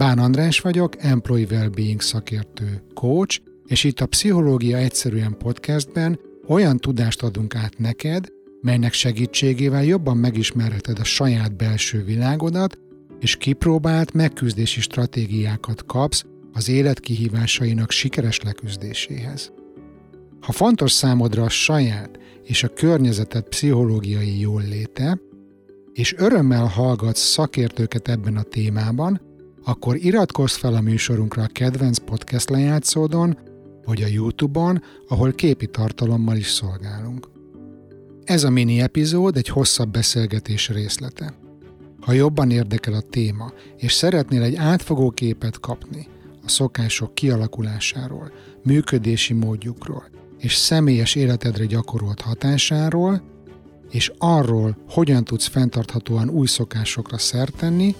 Bán 0.00 0.18
András 0.18 0.60
vagyok, 0.60 0.94
Employee 0.98 1.46
Wellbeing 1.50 2.00
szakértő 2.00 2.82
coach, 2.94 3.40
és 3.66 3.84
itt 3.84 4.00
a 4.00 4.06
Pszichológia 4.06 4.76
Egyszerűen 4.76 5.36
podcastben 5.38 6.20
olyan 6.46 6.76
tudást 6.76 7.22
adunk 7.22 7.54
át 7.54 7.78
neked, 7.78 8.28
melynek 8.60 8.92
segítségével 8.92 9.84
jobban 9.84 10.16
megismerheted 10.16 10.98
a 10.98 11.04
saját 11.04 11.56
belső 11.56 12.04
világodat, 12.04 12.78
és 13.18 13.36
kipróbált 13.36 14.12
megküzdési 14.12 14.80
stratégiákat 14.80 15.86
kapsz 15.86 16.24
az 16.52 16.68
élet 16.68 17.00
kihívásainak 17.00 17.90
sikeres 17.90 18.40
leküzdéséhez. 18.40 19.52
Ha 20.40 20.52
fontos 20.52 20.92
számodra 20.92 21.42
a 21.42 21.48
saját 21.48 22.18
és 22.44 22.62
a 22.62 22.72
környezeted 22.72 23.42
pszichológiai 23.42 24.40
jól 24.40 24.62
léte, 24.68 25.18
és 25.92 26.14
örömmel 26.16 26.66
hallgatsz 26.66 27.20
szakértőket 27.20 28.08
ebben 28.08 28.36
a 28.36 28.42
témában, 28.42 29.28
akkor 29.64 29.96
iratkozz 29.96 30.54
fel 30.54 30.74
a 30.74 30.80
műsorunkra 30.80 31.42
a 31.42 31.50
kedvenc 31.52 31.98
podcast 31.98 32.50
lejátszódon, 32.50 33.38
vagy 33.84 34.02
a 34.02 34.06
YouTube-on, 34.06 34.82
ahol 35.08 35.32
képi 35.32 35.66
tartalommal 35.66 36.36
is 36.36 36.50
szolgálunk. 36.50 37.28
Ez 38.24 38.44
a 38.44 38.50
mini 38.50 38.80
epizód 38.80 39.36
egy 39.36 39.48
hosszabb 39.48 39.90
beszélgetés 39.90 40.68
részlete. 40.68 41.34
Ha 42.00 42.12
jobban 42.12 42.50
érdekel 42.50 42.94
a 42.94 43.00
téma, 43.00 43.52
és 43.76 43.92
szeretnél 43.92 44.42
egy 44.42 44.54
átfogó 44.54 45.10
képet 45.10 45.60
kapni 45.60 46.06
a 46.44 46.48
szokások 46.48 47.14
kialakulásáról, 47.14 48.32
működési 48.62 49.32
módjukról 49.32 50.04
és 50.38 50.54
személyes 50.54 51.14
életedre 51.14 51.64
gyakorolt 51.64 52.20
hatásáról, 52.20 53.22
és 53.90 54.12
arról, 54.18 54.76
hogyan 54.88 55.24
tudsz 55.24 55.46
fenntarthatóan 55.46 56.28
új 56.28 56.46
szokásokra 56.46 57.18
szert 57.18 57.56
tenni, 57.56 57.94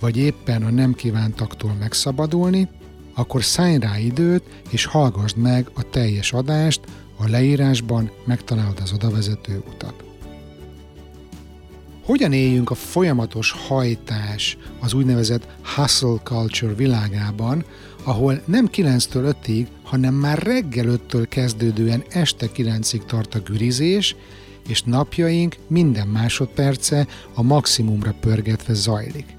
vagy 0.00 0.16
éppen 0.16 0.62
a 0.62 0.70
nem 0.70 0.94
kívántaktól 0.94 1.76
megszabadulni, 1.78 2.68
akkor 3.14 3.44
szállj 3.44 3.78
rá 3.78 3.98
időt, 3.98 4.42
és 4.70 4.84
hallgassd 4.84 5.36
meg 5.36 5.70
a 5.74 5.82
teljes 5.90 6.32
adást, 6.32 6.80
a 7.16 7.28
leírásban 7.28 8.10
megtalálod 8.24 8.78
az 8.82 8.92
odavezető 8.92 9.62
utat. 9.68 10.04
Hogyan 12.04 12.32
éljünk 12.32 12.70
a 12.70 12.74
folyamatos 12.74 13.50
hajtás 13.50 14.56
az 14.80 14.92
úgynevezett 14.92 15.46
hustle 15.76 16.16
culture 16.22 16.74
világában, 16.74 17.64
ahol 18.02 18.42
nem 18.44 18.68
9-től 18.72 19.34
5-ig, 19.42 19.66
hanem 19.82 20.14
már 20.14 20.38
reggel 20.38 20.86
5-től 20.88 21.26
kezdődően 21.28 22.04
este 22.08 22.46
9-ig 22.56 23.04
tart 23.04 23.34
a 23.34 23.40
gürizés, 23.40 24.16
és 24.68 24.82
napjaink 24.82 25.56
minden 25.66 26.08
másodperce 26.08 27.06
a 27.34 27.42
maximumra 27.42 28.14
pörgetve 28.20 28.74
zajlik. 28.74 29.35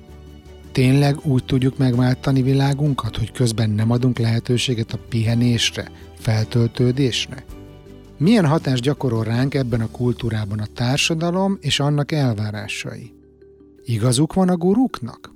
Tényleg 0.78 1.26
úgy 1.26 1.46
tudjuk 1.46 1.78
megváltani 1.78 2.42
világunkat, 2.42 3.18
hogy 3.18 3.32
közben 3.32 3.70
nem 3.70 3.92
adunk 3.92 4.18
lehetőséget 4.18 4.94
a 4.94 5.00
pihenésre, 5.10 5.92
feltöltődésre? 6.20 7.46
Milyen 8.18 8.46
hatást 8.46 8.82
gyakorol 8.82 9.24
ránk 9.24 9.54
ebben 9.54 9.82
a 9.82 9.92
kultúrában 9.92 10.60
a 10.60 10.66
társadalom 10.66 11.58
és 11.62 11.80
annak 11.80 12.12
elvárásai? 12.12 13.14
Igazuk 13.84 14.34
van 14.34 14.50
a 14.50 14.58
guruknak? 14.58 15.32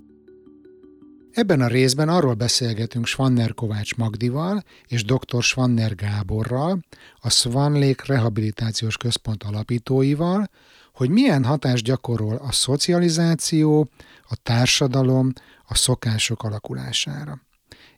Ebben 1.32 1.62
a 1.62 1.68
részben 1.68 2.10
arról 2.10 2.34
beszélgetünk 2.34 3.06
Svanner 3.06 3.54
Kovács 3.54 3.96
Magdival 3.96 4.64
és 4.88 5.04
dr. 5.04 5.44
Svanner 5.44 5.96
Gáborral, 5.96 6.80
a 7.20 7.30
Swan 7.30 7.72
Lake 7.74 8.04
Rehabilitációs 8.06 8.98
Központ 8.98 9.44
alapítóival, 9.44 10.50
hogy 10.92 11.10
milyen 11.10 11.44
hatást 11.44 11.84
gyakorol 11.84 12.36
a 12.36 12.52
szocializáció, 12.52 13.90
a 14.30 14.36
társadalom, 14.44 15.34
a 15.68 15.76
szokások 15.76 16.44
alakulására. 16.44 17.42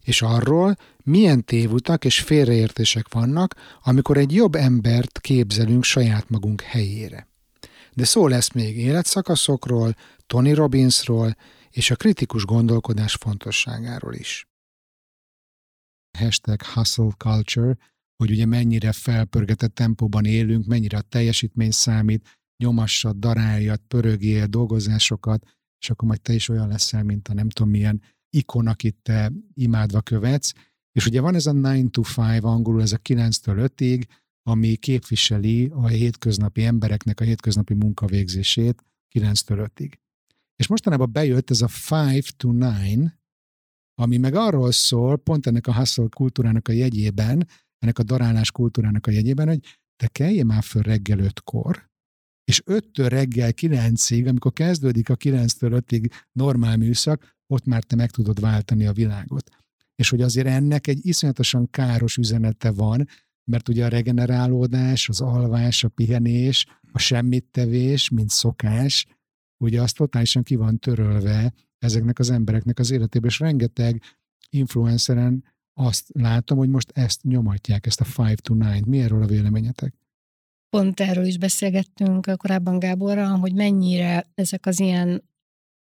És 0.02 0.22
arról, 0.22 0.76
milyen 1.04 1.44
tévutak 1.46 2.06
és 2.06 2.20
félreértések 2.20 3.14
vannak, 3.14 3.56
amikor 3.84 4.18
egy 4.18 4.34
jobb 4.34 4.56
embert 4.56 5.20
képzelünk 5.20 5.84
saját 5.84 6.30
magunk 6.30 6.62
helyére. 6.62 7.28
De 7.94 8.06
szó 8.06 8.28
lesz 8.28 8.52
még 8.52 8.78
életszakaszokról, 8.78 9.96
Tony 10.28 10.54
Robbinsról 10.54 11.36
és 11.70 11.92
a 11.92 11.96
kritikus 11.96 12.46
gondolkodás 12.46 13.14
fontosságáról 13.14 14.14
is. 14.14 14.48
Hashtag 16.18 16.64
hustle 16.64 17.12
culture, 17.18 17.78
hogy 18.16 18.32
ugye 18.32 18.46
mennyire 18.46 18.92
felpörgetett 18.92 19.76
tempóban 19.76 20.26
élünk, 20.26 20.66
mennyire 20.66 20.98
a 20.98 21.02
teljesítmény 21.02 21.72
számít, 21.72 22.40
nyomassad, 22.58 23.18
daráljad, 23.18 23.80
pörögél, 23.88 24.46
dolgozásokat, 24.46 25.46
és 25.80 25.90
akkor 25.90 26.08
majd 26.08 26.22
te 26.22 26.34
is 26.34 26.50
olyan 26.50 26.68
leszel, 26.68 27.04
mint 27.04 27.28
a 27.28 27.34
nem 27.34 27.50
tudom 27.50 27.72
milyen 27.72 28.02
ikon, 28.30 28.68
akit 28.68 28.96
te 29.02 29.32
imádva 29.54 30.02
követsz. 30.02 30.54
És 30.92 31.06
ugye 31.06 31.22
van 31.22 31.36
ez 31.36 31.46
a 31.46 31.52
9 31.52 31.92
to 31.92 32.02
5, 32.18 32.44
angolul 32.44 32.82
ez 32.82 32.92
a 32.92 32.98
9-től 32.98 33.72
5-ig, 33.78 34.04
ami 34.44 34.76
képviseli 34.76 35.66
a 35.66 35.88
hétköznapi 35.88 36.64
embereknek 36.64 37.20
a 37.20 37.24
hétköznapi 37.24 37.74
munkavégzését 37.74 38.84
9-től 39.16 39.70
5-ig. 39.76 39.94
És 40.56 40.68
mostanában 40.68 41.12
bejött 41.12 41.50
ez 41.50 41.62
a 41.62 41.70
5 41.92 42.36
to 42.36 42.50
9, 42.50 43.12
ami 43.96 44.18
meg 44.18 44.36
arról 44.36 44.72
szól, 44.72 45.18
pont 45.18 45.48
ennek 45.48 45.68
a 45.68 45.76
hustle 45.76 46.08
kultúrának 46.16 46.68
a 46.68 46.72
jegyében, 46.72 47.48
ennek 47.78 48.00
a 48.00 48.04
darálás 48.04 48.52
kultúrának 48.52 49.08
a 49.08 49.12
jegyében, 49.12 49.48
hogy 49.48 49.80
te 49.96 50.08
kelljél 50.08 50.44
már 50.44 50.64
föl 50.64 50.82
reggel 50.82 51.20
ötkor, 51.20 51.92
és 52.44 52.62
5-től 52.66 53.06
reggel 53.10 53.52
9-ig, 53.56 54.28
amikor 54.28 54.54
kezdődik 54.54 55.10
a 55.10 55.16
9-től 55.16 55.84
5-ig 55.88 56.12
normál 56.32 56.78
műszak, 56.78 57.36
ott 57.48 57.66
már 57.66 57.84
te 57.84 57.96
meg 57.96 58.12
tudod 58.12 58.40
váltani 58.40 58.86
a 58.86 58.94
világot. 58.94 59.50
És 59.96 60.10
hogy 60.10 60.22
azért 60.22 60.48
ennek 60.48 60.88
egy 60.88 61.06
iszonyatosan 61.06 61.70
káros 61.70 62.18
üzenete 62.18 62.72
van, 62.72 63.08
mert 63.44 63.70
ugye 63.70 63.86
a 63.86 63.90
regenerálódás, 63.90 65.10
az 65.10 65.22
alvás, 65.22 65.84
a 65.84 65.88
pihenés, 65.88 66.66
a 66.92 67.00
semmittevés, 67.00 68.10
mint 68.10 68.30
szokás, 68.30 69.06
ugye 69.58 69.82
azt 69.82 69.96
totálisan 69.96 70.44
ki 70.44 70.56
van 70.56 70.80
törölve 70.80 71.54
ezeknek 71.78 72.20
az 72.20 72.30
embereknek 72.30 72.80
az 72.80 72.92
életében, 72.92 73.30
és 73.30 73.40
rengeteg 73.40 74.02
influenceren 74.50 75.44
azt 75.74 76.10
látom, 76.14 76.58
hogy 76.58 76.70
most 76.70 76.92
ezt 76.94 77.24
nyomatják, 77.24 77.86
ezt 77.86 78.02
a 78.02 78.24
5 78.24 78.42
to 78.42 78.54
9. 78.54 78.86
Mi 78.86 79.00
erről 79.00 79.22
a 79.22 79.28
véleményetek? 79.28 79.94
Pont 80.74 81.00
erről 81.00 81.26
is 81.26 81.38
beszélgettünk 81.38 82.38
korábban 82.38 82.80
Gáborral, 82.80 83.38
hogy 83.38 83.54
mennyire 83.54 84.32
ezek 84.36 84.66
az 84.66 84.80
ilyen 84.80 85.24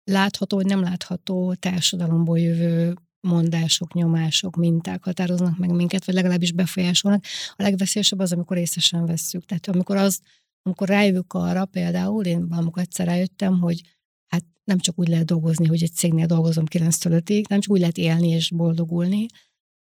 látható 0.04 0.56
vagy 0.56 0.66
nem 0.66 0.81
látható 0.81 1.54
társadalomból 1.54 2.38
jövő 2.38 2.94
mondások, 3.21 3.94
nyomások, 3.94 4.56
minták 4.56 5.04
határoznak 5.04 5.59
meg 5.59 5.71
minket, 5.71 6.04
vagy 6.04 6.15
legalábbis 6.15 6.53
befolyásolnak. 6.53 7.25
A 7.56 7.62
legveszélyesebb 7.62 8.19
az, 8.19 8.32
amikor 8.32 8.56
észesen 8.56 9.06
vesszük. 9.06 9.44
Tehát 9.44 9.69
amikor 9.69 9.97
az, 9.97 10.21
amikor 10.62 10.88
rájövök 10.88 11.32
arra, 11.32 11.65
például 11.65 12.25
én 12.25 12.48
valamikor 12.48 12.82
egyszer 12.82 13.06
rájöttem, 13.06 13.60
hogy 13.60 13.81
hát 14.26 14.44
nem 14.65 14.78
csak 14.78 14.98
úgy 14.98 15.09
lehet 15.09 15.26
dolgozni, 15.26 15.66
hogy 15.66 15.82
egy 15.82 15.92
cégnél 15.92 16.26
dolgozom 16.26 16.65
9 16.65 17.04
5 17.04 17.48
nem 17.48 17.60
csak 17.60 17.72
úgy 17.72 17.81
lehet 17.81 17.98
élni 17.98 18.28
és 18.28 18.50
boldogulni, 18.50 19.26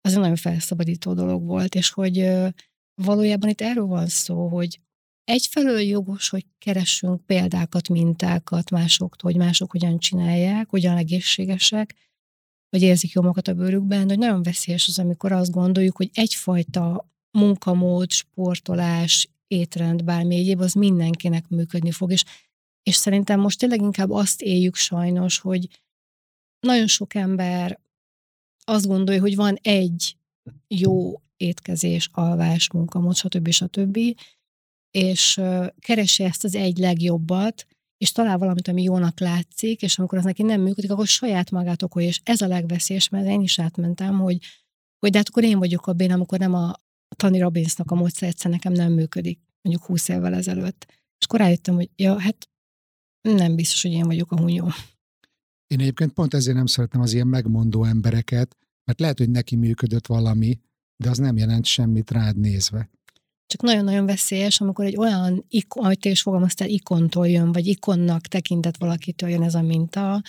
az 0.00 0.12
egy 0.12 0.18
nagyon 0.20 0.36
felszabadító 0.36 1.14
dolog 1.14 1.44
volt, 1.44 1.74
és 1.74 1.90
hogy 1.90 2.30
valójában 2.98 3.48
itt 3.48 3.60
erről 3.60 3.86
van 3.86 4.06
szó, 4.06 4.48
hogy 4.48 4.80
egyfelől 5.24 5.80
jogos, 5.80 6.28
hogy 6.28 6.46
keressünk 6.58 7.26
példákat, 7.26 7.88
mintákat 7.88 8.70
másoktól, 8.70 9.30
hogy 9.30 9.40
mások 9.40 9.70
hogyan 9.70 9.98
csinálják, 9.98 10.68
hogyan 10.68 10.96
egészségesek, 10.96 11.94
vagy 12.70 12.82
érzik 12.82 13.12
jól 13.12 13.24
magukat 13.24 13.48
a 13.48 13.54
bőrükben, 13.54 14.06
de 14.06 14.14
nagyon 14.14 14.42
veszélyes 14.42 14.88
az, 14.88 14.98
amikor 14.98 15.32
azt 15.32 15.50
gondoljuk, 15.50 15.96
hogy 15.96 16.10
egyfajta 16.12 17.10
munkamód, 17.30 18.10
sportolás, 18.10 19.28
étrend, 19.46 20.04
bármi 20.04 20.36
egyéb, 20.36 20.60
az 20.60 20.72
mindenkinek 20.72 21.48
működni 21.48 21.90
fog, 21.90 22.12
és, 22.12 22.24
és 22.82 22.94
szerintem 22.94 23.40
most 23.40 23.58
tényleg 23.58 23.80
inkább 23.80 24.10
azt 24.10 24.42
éljük 24.42 24.74
sajnos, 24.74 25.38
hogy 25.38 25.68
nagyon 26.60 26.86
sok 26.86 27.14
ember 27.14 27.80
azt 28.64 28.86
gondolja, 28.86 29.20
hogy 29.20 29.36
van 29.36 29.56
egy 29.62 30.16
jó 30.68 31.20
étkezés, 31.38 32.08
alvás, 32.12 32.70
munkamód, 32.72 33.16
stb. 33.16 33.50
stb. 33.50 33.98
És 34.90 35.40
keresi 35.78 36.22
ezt 36.24 36.44
az 36.44 36.54
egy 36.54 36.78
legjobbat, 36.78 37.66
és 37.96 38.12
talál 38.12 38.38
valamit, 38.38 38.68
ami 38.68 38.82
jónak 38.82 39.20
látszik, 39.20 39.82
és 39.82 39.98
amikor 39.98 40.18
az 40.18 40.24
neki 40.24 40.42
nem 40.42 40.60
működik, 40.60 40.90
akkor 40.90 41.06
saját 41.06 41.50
magát 41.50 41.82
okolja, 41.82 42.08
és 42.08 42.20
ez 42.22 42.40
a 42.40 42.46
legveszélyes, 42.46 43.08
mert 43.08 43.26
én 43.26 43.40
is 43.40 43.58
átmentem, 43.58 44.18
hogy, 44.18 44.38
hogy 44.98 45.10
de 45.10 45.18
hát 45.18 45.28
akkor 45.28 45.44
én 45.44 45.58
vagyok 45.58 45.86
a 45.86 45.92
bén, 45.92 46.12
amikor 46.12 46.38
nem 46.38 46.54
a 46.54 46.74
Tony 47.16 47.40
Robbinsnak 47.40 47.90
a 47.90 47.94
módszer 47.94 48.28
egyszer 48.28 48.50
nekem 48.50 48.72
nem 48.72 48.92
működik, 48.92 49.40
mondjuk 49.62 49.86
20 49.86 50.08
évvel 50.08 50.34
ezelőtt. 50.34 50.86
És 51.18 51.24
akkor 51.26 51.40
rájöttem, 51.40 51.74
hogy 51.74 51.90
ja, 51.96 52.20
hát 52.20 52.48
nem 53.20 53.54
biztos, 53.54 53.82
hogy 53.82 53.92
én 53.92 54.06
vagyok 54.06 54.32
a 54.32 54.38
hunyó. 54.38 54.70
Én 55.66 55.80
egyébként 55.80 56.12
pont 56.12 56.34
ezért 56.34 56.56
nem 56.56 56.66
szeretem 56.66 57.00
az 57.00 57.12
ilyen 57.12 57.26
megmondó 57.26 57.84
embereket, 57.84 58.56
mert 58.84 59.00
lehet, 59.00 59.18
hogy 59.18 59.30
neki 59.30 59.56
működött 59.56 60.06
valami, 60.06 60.58
de 60.98 61.10
az 61.10 61.18
nem 61.18 61.36
jelent 61.36 61.64
semmit 61.64 62.10
rád 62.10 62.36
nézve. 62.36 62.90
Csak 63.46 63.62
nagyon-nagyon 63.62 64.06
veszélyes, 64.06 64.60
amikor 64.60 64.84
egy 64.84 64.96
olyan, 64.96 65.44
ikon, 65.48 65.84
ahogy 65.84 65.98
te 65.98 66.10
is 66.10 66.22
fogalmaztál, 66.22 66.68
ikontól 66.68 67.28
jön, 67.28 67.52
vagy 67.52 67.66
ikonnak 67.66 68.20
tekintett 68.20 68.76
valakitől 68.76 69.28
jön 69.28 69.42
ez 69.42 69.54
a 69.54 69.62
minta, 69.62 70.22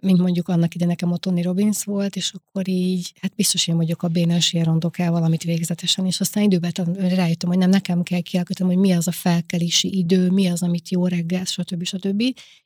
mint 0.00 0.18
mondjuk 0.18 0.48
annak 0.48 0.74
ide 0.74 0.86
nekem 0.86 1.12
a 1.12 1.16
Tony 1.16 1.42
Robbins 1.42 1.84
volt, 1.84 2.16
és 2.16 2.32
akkor 2.32 2.68
így, 2.68 3.12
hát 3.20 3.34
biztos 3.34 3.68
én 3.68 3.76
vagyok 3.76 4.02
a 4.02 4.08
bénás 4.08 4.54
el 4.54 5.10
valamit 5.10 5.42
végzetesen, 5.42 6.06
és 6.06 6.20
aztán 6.20 6.42
időben 6.42 6.72
rájöttem, 6.94 7.48
hogy 7.48 7.58
nem 7.58 7.70
nekem 7.70 8.02
kell 8.02 8.20
kialakítanom, 8.20 8.72
hogy 8.72 8.82
mi 8.82 8.92
az 8.92 9.08
a 9.08 9.12
felkelési 9.12 9.98
idő, 9.98 10.30
mi 10.30 10.46
az, 10.46 10.62
amit 10.62 10.88
jó 10.88 11.06
reggel, 11.06 11.44
stb. 11.44 11.84
stb. 11.84 12.22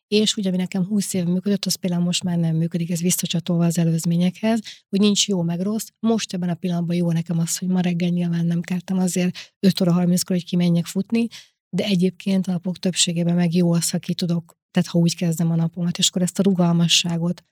És 0.09 0.37
ugye, 0.37 0.49
ami 0.49 0.59
nekem 0.59 0.85
20 0.85 1.15
éve 1.15 1.31
működött, 1.31 1.65
az 1.65 1.75
például 1.75 2.03
most 2.03 2.25
már 2.25 2.38
nem 2.38 2.56
működik, 2.56 2.91
ez 2.91 3.00
visszacsatolva 3.00 3.65
az 3.65 3.79
előzményekhez, 3.79 4.61
hogy 4.88 5.00
nincs 5.00 5.29
jó 5.29 5.43
meg 5.43 5.61
rossz. 5.61 5.87
Most 6.00 6.35
ebben 6.35 6.49
a 6.49 6.55
pillanatban 6.55 6.97
jó 6.97 7.12
nekem 7.12 7.38
az, 7.38 7.59
hogy 7.59 7.69
ma 7.69 7.81
reggel 7.81 8.09
nyilván 8.09 8.47
nem 8.47 8.61
keltem 8.61 8.99
azért 8.99 9.55
5 9.61 9.81
óra 9.81 9.93
30-kor, 9.99 10.37
hogy 10.37 10.44
kimenjek 10.44 10.87
futni, 10.87 11.27
de 11.70 11.84
egyébként 11.84 12.46
a 12.46 12.52
napok 12.52 12.78
többségében 12.78 13.34
meg 13.34 13.55
jó 13.55 13.72
az, 13.72 13.90
ha 13.90 13.99
ki 13.99 14.14
tudok 14.14 14.58
tehát 14.70 14.88
ha 14.88 14.99
úgy 14.99 15.17
kezdem 15.17 15.50
a 15.50 15.55
napomat, 15.56 15.99
és 15.99 16.08
akkor 16.08 16.22
ezt 16.22 16.38
a 16.38 16.43
rugalmasságot 16.43 17.44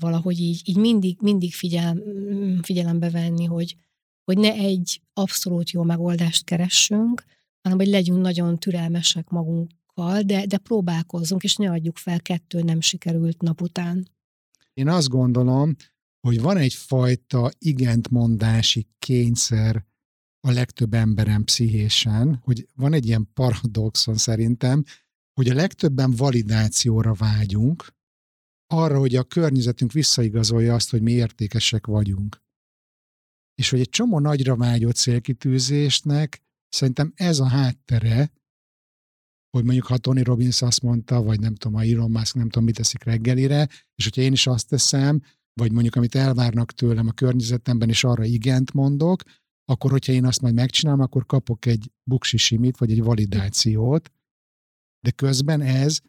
valahogy 0.00 0.40
így, 0.40 0.62
így 0.64 0.76
mindig, 0.76 1.18
mindig 1.20 1.54
figyel, 1.54 2.02
figyelembe 2.62 3.10
venni, 3.10 3.44
hogy, 3.44 3.76
hogy 4.24 4.38
ne 4.38 4.52
egy 4.52 5.00
abszolút 5.12 5.70
jó 5.70 5.82
megoldást 5.82 6.44
keressünk, 6.44 7.24
hanem 7.62 7.78
hogy 7.78 7.88
legyünk 7.88 8.20
nagyon 8.20 8.58
türelmesek 8.58 9.28
magunkkal, 9.28 10.22
de, 10.22 10.46
de 10.46 10.58
próbálkozzunk, 10.58 11.42
és 11.42 11.56
ne 11.56 11.70
adjuk 11.70 11.96
fel 11.96 12.20
kettő 12.20 12.62
nem 12.62 12.80
sikerült 12.80 13.42
nap 13.42 13.60
után. 13.60 14.08
Én 14.74 14.88
azt 14.88 15.08
gondolom, 15.08 15.76
hogy 16.20 16.40
van 16.40 16.56
egyfajta 16.56 17.50
igentmondási 17.58 18.88
kényszer 18.98 19.84
a 20.40 20.50
legtöbb 20.50 20.94
emberem 20.94 21.44
pszichésen, 21.44 22.40
hogy 22.42 22.66
van 22.74 22.92
egy 22.92 23.06
ilyen 23.06 23.30
paradoxon 23.34 24.16
szerintem, 24.16 24.84
hogy 25.32 25.48
a 25.48 25.54
legtöbben 25.54 26.10
validációra 26.10 27.14
vágyunk, 27.14 27.98
arra, 28.66 28.98
hogy 28.98 29.16
a 29.16 29.24
környezetünk 29.24 29.92
visszaigazolja 29.92 30.74
azt, 30.74 30.90
hogy 30.90 31.02
mi 31.02 31.12
értékesek 31.12 31.86
vagyunk. 31.86 32.42
És 33.54 33.70
hogy 33.70 33.80
egy 33.80 33.88
csomó 33.88 34.18
nagyra 34.18 34.56
vágyott 34.56 34.96
célkitűzésnek 34.96 36.42
szerintem 36.68 37.12
ez 37.14 37.38
a 37.38 37.48
háttere, 37.48 38.32
hogy 39.50 39.64
mondjuk 39.64 39.86
ha 39.86 39.98
Tony 39.98 40.22
Robbins 40.22 40.62
azt 40.62 40.82
mondta, 40.82 41.22
vagy 41.22 41.40
nem 41.40 41.54
tudom, 41.54 41.76
a 41.76 41.82
Elon 41.82 42.10
Musk 42.10 42.34
nem 42.34 42.48
tudom, 42.48 42.64
mit 42.64 42.76
teszik 42.76 43.04
reggelire, 43.04 43.68
és 43.94 44.04
hogyha 44.04 44.20
én 44.20 44.32
is 44.32 44.46
azt 44.46 44.68
teszem, 44.68 45.22
vagy 45.52 45.72
mondjuk 45.72 45.96
amit 45.96 46.14
elvárnak 46.14 46.72
tőlem 46.72 47.08
a 47.08 47.12
környezetemben, 47.12 47.88
és 47.88 48.04
arra 48.04 48.24
igent 48.24 48.72
mondok, 48.72 49.22
akkor 49.70 49.90
hogyha 49.90 50.12
én 50.12 50.24
azt 50.24 50.40
majd 50.40 50.54
megcsinálom, 50.54 51.00
akkor 51.00 51.26
kapok 51.26 51.66
egy 51.66 51.92
buksi 52.02 52.36
simit, 52.36 52.78
vagy 52.78 52.90
egy 52.90 53.02
validációt, 53.02 54.12
de 55.00 55.10
közben 55.10 55.60
ez 55.60 56.00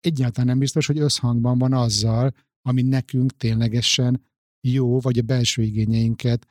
egyáltalán 0.00 0.46
nem 0.46 0.58
biztos, 0.58 0.86
hogy 0.86 0.98
összhangban 0.98 1.58
van 1.58 1.72
azzal, 1.72 2.34
ami 2.62 2.82
nekünk 2.82 3.36
ténylegesen 3.36 4.24
jó, 4.60 5.00
vagy 5.00 5.18
a 5.18 5.22
belső 5.22 5.62
igényeinket 5.62 6.46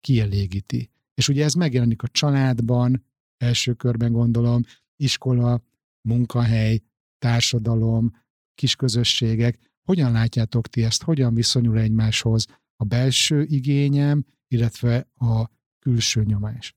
kielégíti. 0.00 0.90
És 1.14 1.28
ugye 1.28 1.44
ez 1.44 1.54
megjelenik 1.54 2.02
a 2.02 2.08
családban, 2.08 3.04
első 3.36 3.74
körben 3.74 4.12
gondolom, 4.12 4.62
iskola, 4.96 5.62
munkahely, 6.08 6.82
társadalom, 7.18 8.12
kisközösségek. 8.54 9.58
Hogyan 9.82 10.12
látjátok 10.12 10.68
ti 10.68 10.82
ezt? 10.82 11.02
Hogyan 11.02 11.34
viszonyul 11.34 11.78
egymáshoz 11.78 12.46
a 12.76 12.84
belső 12.84 13.42
igényem, 13.42 14.24
illetve 14.52 15.08
a 15.14 15.50
külső 15.78 16.24
nyomás? 16.24 16.74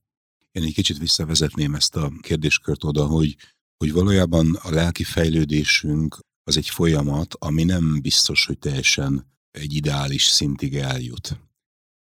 Én 0.52 0.62
egy 0.62 0.74
kicsit 0.74 0.98
visszavezetném 0.98 1.74
ezt 1.74 1.96
a 1.96 2.12
kérdéskört 2.20 2.84
oda, 2.84 3.06
hogy 3.06 3.36
hogy 3.76 3.92
valójában 3.92 4.54
a 4.54 4.70
lelki 4.70 5.04
fejlődésünk 5.04 6.18
az 6.44 6.56
egy 6.56 6.68
folyamat, 6.68 7.34
ami 7.38 7.64
nem 7.64 8.00
biztos, 8.00 8.46
hogy 8.46 8.58
teljesen 8.58 9.26
egy 9.50 9.74
ideális 9.74 10.24
szintig 10.24 10.76
eljut. 10.76 11.40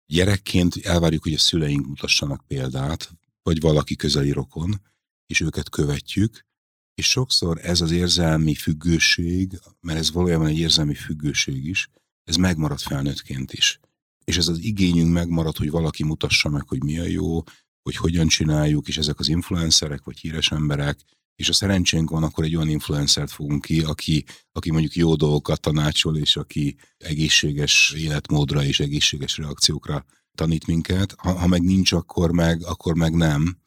Gyerekként 0.06 0.76
elvárjuk, 0.76 1.22
hogy 1.22 1.32
a 1.32 1.38
szüleink 1.38 1.86
mutassanak 1.86 2.46
példát, 2.46 3.12
vagy 3.42 3.60
valaki 3.60 3.96
közeli 3.96 4.30
rokon, 4.30 4.80
és 5.26 5.40
őket 5.40 5.68
követjük, 5.68 6.46
és 6.94 7.06
sokszor 7.10 7.58
ez 7.62 7.80
az 7.80 7.90
érzelmi 7.90 8.54
függőség, 8.54 9.60
mert 9.80 9.98
ez 9.98 10.12
valójában 10.12 10.46
egy 10.46 10.58
érzelmi 10.58 10.94
függőség 10.94 11.66
is, 11.66 11.88
ez 12.24 12.36
megmarad 12.36 12.80
felnőttként 12.80 13.52
is. 13.52 13.80
És 14.24 14.36
ez 14.36 14.48
az 14.48 14.58
igényünk 14.58 15.12
megmarad, 15.12 15.56
hogy 15.56 15.70
valaki 15.70 16.04
mutassa 16.04 16.48
meg, 16.48 16.68
hogy 16.68 16.84
mi 16.84 16.98
a 16.98 17.04
jó, 17.04 17.42
hogy 17.82 17.96
hogyan 17.96 18.26
csináljuk, 18.26 18.88
és 18.88 18.98
ezek 18.98 19.18
az 19.18 19.28
influencerek 19.28 20.04
vagy 20.04 20.18
híres 20.18 20.50
emberek 20.50 20.98
és 21.36 21.48
a 21.48 21.52
szerencsénk 21.52 22.10
van, 22.10 22.22
akkor 22.22 22.44
egy 22.44 22.56
olyan 22.56 22.68
influencert 22.68 23.30
fogunk 23.30 23.62
ki, 23.64 23.80
aki, 23.80 24.24
aki 24.52 24.70
mondjuk 24.70 24.94
jó 24.94 25.14
dolgokat 25.14 25.60
tanácsol, 25.60 26.16
és 26.16 26.36
aki 26.36 26.76
egészséges 26.98 27.94
életmódra 27.96 28.64
és 28.64 28.80
egészséges 28.80 29.36
reakciókra 29.36 30.04
tanít 30.34 30.66
minket. 30.66 31.14
Ha, 31.18 31.38
ha 31.38 31.46
meg 31.46 31.62
nincs, 31.62 31.92
akkor 31.92 32.32
meg, 32.32 32.64
akkor 32.64 32.94
meg 32.94 33.14
nem. 33.14 33.58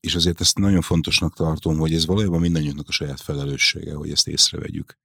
És 0.00 0.14
azért 0.14 0.40
ezt 0.40 0.58
nagyon 0.58 0.80
fontosnak 0.80 1.34
tartom, 1.34 1.78
hogy 1.78 1.94
ez 1.94 2.06
valójában 2.06 2.40
mindannyiunknak 2.40 2.88
a 2.88 2.92
saját 2.92 3.20
felelőssége, 3.20 3.94
hogy 3.94 4.10
ezt 4.10 4.28
észrevegyük. 4.28 4.98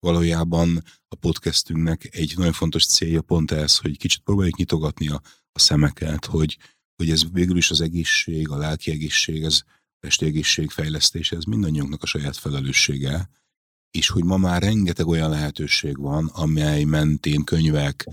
Valójában 0.00 0.82
a 1.08 1.14
podcastünknek 1.14 2.08
egy 2.14 2.34
nagyon 2.36 2.52
fontos 2.52 2.86
célja 2.86 3.22
pont 3.22 3.50
ez, 3.50 3.76
hogy 3.76 3.98
kicsit 3.98 4.22
próbáljuk 4.22 4.56
nyitogatni 4.56 5.08
a, 5.08 5.20
a 5.52 5.58
szemeket, 5.58 6.24
hogy, 6.24 6.58
hogy 6.96 7.10
ez 7.10 7.30
végül 7.32 7.56
is 7.56 7.70
az 7.70 7.80
egészség, 7.80 8.48
a 8.48 8.56
lelki 8.56 8.90
egészség, 8.90 9.42
ez 9.42 9.60
testi 9.98 10.26
egészség 10.26 10.70
fejlesztése, 10.70 11.36
ez 11.36 11.44
mindannyiunknak 11.44 12.02
a 12.02 12.06
saját 12.06 12.36
felelőssége, 12.36 13.30
és 13.90 14.08
hogy 14.08 14.24
ma 14.24 14.36
már 14.36 14.62
rengeteg 14.62 15.06
olyan 15.06 15.30
lehetőség 15.30 15.98
van, 15.98 16.26
amely 16.26 16.84
mentén 16.84 17.44
könyvek, 17.44 18.06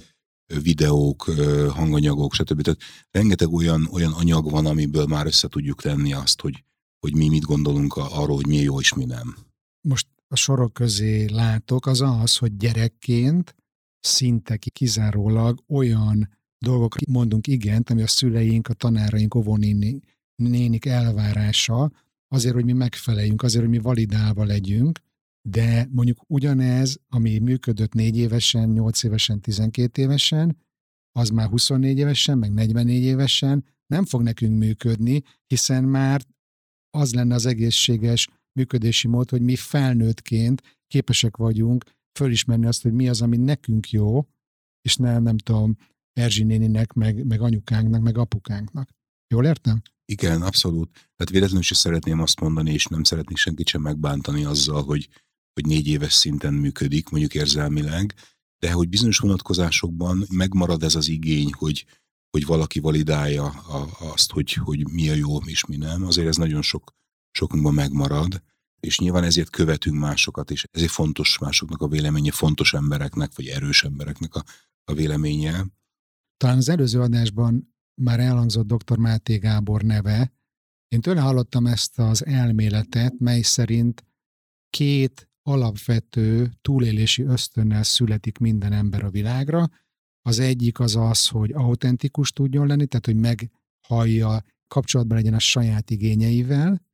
videók, 0.61 1.23
hanganyagok, 1.69 2.33
stb. 2.33 2.61
Tehát 2.61 2.79
rengeteg 3.11 3.53
olyan, 3.53 3.87
olyan 3.91 4.13
anyag 4.13 4.51
van, 4.51 4.65
amiből 4.65 5.05
már 5.05 5.25
össze 5.25 5.47
tudjuk 5.47 5.81
tenni 5.81 6.13
azt, 6.13 6.41
hogy, 6.41 6.63
hogy 6.99 7.15
mi 7.15 7.29
mit 7.29 7.43
gondolunk 7.43 7.95
arról, 7.95 8.35
hogy 8.35 8.47
mi 8.47 8.55
jó 8.55 8.79
és 8.79 8.93
mi 8.93 9.05
nem. 9.05 9.37
Most 9.81 10.07
a 10.27 10.35
sorok 10.35 10.73
közé 10.73 11.25
látok, 11.25 11.85
az 11.85 12.01
az, 12.01 12.37
hogy 12.37 12.57
gyerekként 12.57 13.55
szinte 13.99 14.57
kizárólag 14.57 15.63
olyan 15.67 16.29
dolgok 16.57 16.95
mondunk 17.07 17.47
igent, 17.47 17.89
ami 17.89 18.01
a 18.01 18.07
szüleink, 18.07 18.67
a 18.67 18.73
tanáraink, 18.73 19.35
óvónéni 19.35 19.99
nénik 20.35 20.85
elvárása 20.85 21.91
azért, 22.27 22.53
hogy 22.53 22.65
mi 22.65 22.73
megfeleljünk, 22.73 23.43
azért, 23.43 23.63
hogy 23.63 23.73
mi 23.73 23.79
validálva 23.79 24.43
legyünk, 24.43 24.99
de 25.41 25.87
mondjuk 25.91 26.17
ugyanez, 26.27 26.99
ami 27.09 27.39
működött 27.39 27.93
négy 27.93 28.17
évesen, 28.17 28.69
nyolc 28.69 29.03
évesen, 29.03 29.41
tizenkét 29.41 29.97
évesen, 29.97 30.57
az 31.11 31.29
már 31.29 31.47
24 31.47 31.97
évesen, 31.97 32.37
meg 32.37 32.53
44 32.53 33.03
évesen 33.03 33.65
nem 33.87 34.05
fog 34.05 34.21
nekünk 34.21 34.57
működni, 34.57 35.21
hiszen 35.47 35.83
már 35.83 36.21
az 36.89 37.13
lenne 37.13 37.35
az 37.35 37.45
egészséges 37.45 38.27
működési 38.57 39.07
mód, 39.07 39.29
hogy 39.29 39.41
mi 39.41 39.55
felnőttként 39.55 40.61
képesek 40.87 41.37
vagyunk 41.37 41.83
fölismerni 42.19 42.65
azt, 42.65 42.81
hogy 42.81 42.93
mi 42.93 43.09
az, 43.09 43.21
ami 43.21 43.37
nekünk 43.37 43.91
jó, 43.91 44.27
és 44.81 44.95
nem, 44.95 45.23
nem 45.23 45.37
tudom, 45.37 45.77
Erzsi 46.13 46.43
néninek, 46.43 46.93
meg, 46.93 47.25
meg 47.25 47.41
anyukánknak, 47.41 48.01
meg 48.01 48.17
apukánknak. 48.17 48.89
Jól 49.27 49.45
értem? 49.45 49.81
Igen, 50.05 50.41
abszolút. 50.41 50.91
Tehát 50.91 51.29
véletlenül 51.29 51.59
is 51.59 51.77
szeretném 51.77 52.21
azt 52.21 52.39
mondani, 52.39 52.71
és 52.71 52.85
nem 52.85 53.03
szeretnék 53.03 53.37
senkit 53.37 53.67
sem 53.67 53.81
megbántani 53.81 54.43
azzal, 54.43 54.83
hogy, 54.83 55.09
hogy 55.53 55.65
négy 55.65 55.87
éves 55.87 56.13
szinten 56.13 56.53
működik, 56.53 57.09
mondjuk 57.09 57.33
érzelmileg, 57.33 58.13
de 58.59 58.71
hogy 58.71 58.89
bizonyos 58.89 59.17
vonatkozásokban 59.17 60.25
megmarad 60.29 60.83
ez 60.83 60.95
az 60.95 61.07
igény, 61.07 61.53
hogy, 61.53 61.85
hogy 62.29 62.45
valaki 62.45 62.79
validálja 62.79 63.45
a, 63.45 63.87
azt, 63.99 64.31
hogy, 64.31 64.53
hogy 64.53 64.89
mi 64.89 65.09
a 65.09 65.13
jó 65.13 65.37
és 65.37 65.65
mi 65.65 65.75
nem, 65.75 66.05
azért 66.05 66.27
ez 66.27 66.35
nagyon 66.35 66.61
sok, 66.61 66.95
sokunkban 67.37 67.73
megmarad, 67.73 68.41
és 68.79 68.99
nyilván 68.99 69.23
ezért 69.23 69.49
követünk 69.49 69.99
másokat, 69.99 70.51
és 70.51 70.67
ezért 70.71 70.91
fontos 70.91 71.37
másoknak 71.37 71.81
a 71.81 71.87
véleménye, 71.87 72.31
fontos 72.31 72.73
embereknek, 72.73 73.35
vagy 73.35 73.47
erős 73.47 73.83
embereknek 73.83 74.35
a, 74.35 74.43
a 74.83 74.93
véleménye. 74.93 75.65
Talán 76.37 76.57
az 76.57 76.69
előző 76.69 77.01
adásban 77.01 77.75
már 78.01 78.19
elhangzott 78.19 78.73
dr. 78.73 78.97
Máté 78.97 79.37
Gábor 79.37 79.81
neve. 79.81 80.33
Én 80.87 81.01
tőle 81.01 81.21
hallottam 81.21 81.65
ezt 81.65 81.99
az 81.99 82.25
elméletet, 82.25 83.19
mely 83.19 83.41
szerint 83.41 84.05
két 84.69 85.29
alapvető 85.41 86.51
túlélési 86.61 87.23
ösztönnel 87.23 87.83
születik 87.83 88.37
minden 88.37 88.73
ember 88.73 89.03
a 89.03 89.09
világra. 89.09 89.69
Az 90.21 90.39
egyik 90.39 90.79
az 90.79 90.95
az, 90.95 91.27
hogy 91.27 91.51
autentikus 91.51 92.31
tudjon 92.31 92.67
lenni, 92.67 92.85
tehát 92.85 93.05
hogy 93.05 93.15
meghallja, 93.15 94.43
kapcsolatban 94.67 95.17
legyen 95.17 95.33
a 95.33 95.39
saját 95.39 95.89
igényeivel. 95.89 96.86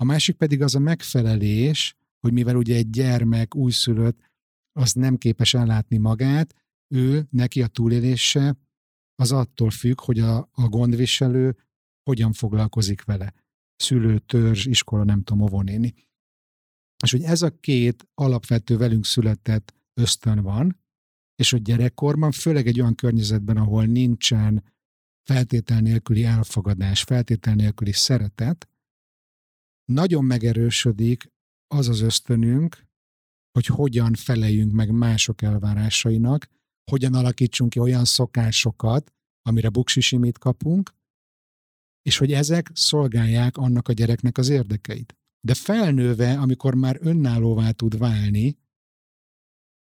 A 0.00 0.04
másik 0.04 0.36
pedig 0.36 0.62
az 0.62 0.74
a 0.74 0.78
megfelelés, 0.78 1.96
hogy 2.20 2.32
mivel 2.32 2.56
ugye 2.56 2.76
egy 2.76 2.90
gyermek, 2.90 3.54
újszülött, 3.54 4.20
az 4.72 4.92
nem 4.92 5.16
képes 5.16 5.54
ellátni 5.54 5.96
magát, 5.96 6.54
ő, 6.94 7.26
neki 7.30 7.62
a 7.62 7.66
túlélése 7.66 8.56
az 9.14 9.32
attól 9.32 9.70
függ, 9.70 10.00
hogy 10.00 10.18
a, 10.18 10.48
a 10.52 10.68
gondviselő 10.68 11.56
hogyan 12.02 12.32
foglalkozik 12.32 13.04
vele. 13.04 13.34
Szülő, 13.76 14.18
törzs, 14.18 14.66
iskola, 14.66 15.04
nem 15.04 15.22
tudom, 15.22 15.42
óvónéni. 15.42 15.94
És 17.02 17.10
hogy 17.10 17.22
ez 17.22 17.42
a 17.42 17.50
két 17.50 18.08
alapvető 18.14 18.76
velünk 18.76 19.04
született 19.04 19.74
ösztön 20.00 20.42
van, 20.42 20.80
és 21.34 21.50
hogy 21.50 21.62
gyerekkorban, 21.62 22.32
főleg 22.32 22.66
egy 22.66 22.80
olyan 22.80 22.94
környezetben, 22.94 23.56
ahol 23.56 23.84
nincsen 23.84 24.64
feltétel 25.22 25.80
nélküli 25.80 26.24
elfogadás, 26.24 27.02
feltétel 27.02 27.54
nélküli 27.54 27.92
szeretet, 27.92 28.68
nagyon 29.92 30.24
megerősödik 30.24 31.28
az 31.74 31.88
az 31.88 32.00
ösztönünk, 32.00 32.86
hogy 33.52 33.66
hogyan 33.66 34.14
feleljünk 34.14 34.72
meg 34.72 34.90
mások 34.90 35.42
elvárásainak, 35.42 36.48
hogyan 36.90 37.14
alakítsunk 37.14 37.70
ki 37.70 37.78
olyan 37.78 38.04
szokásokat, 38.04 39.12
amire 39.42 39.68
buksisimit 39.68 40.38
kapunk, 40.38 40.94
és 42.02 42.16
hogy 42.16 42.32
ezek 42.32 42.70
szolgálják 42.74 43.56
annak 43.56 43.88
a 43.88 43.92
gyereknek 43.92 44.38
az 44.38 44.48
érdekeit. 44.48 45.16
De 45.46 45.54
felnőve, 45.54 46.38
amikor 46.38 46.74
már 46.74 46.98
önállóvá 47.00 47.70
tud 47.70 47.98
válni, 47.98 48.58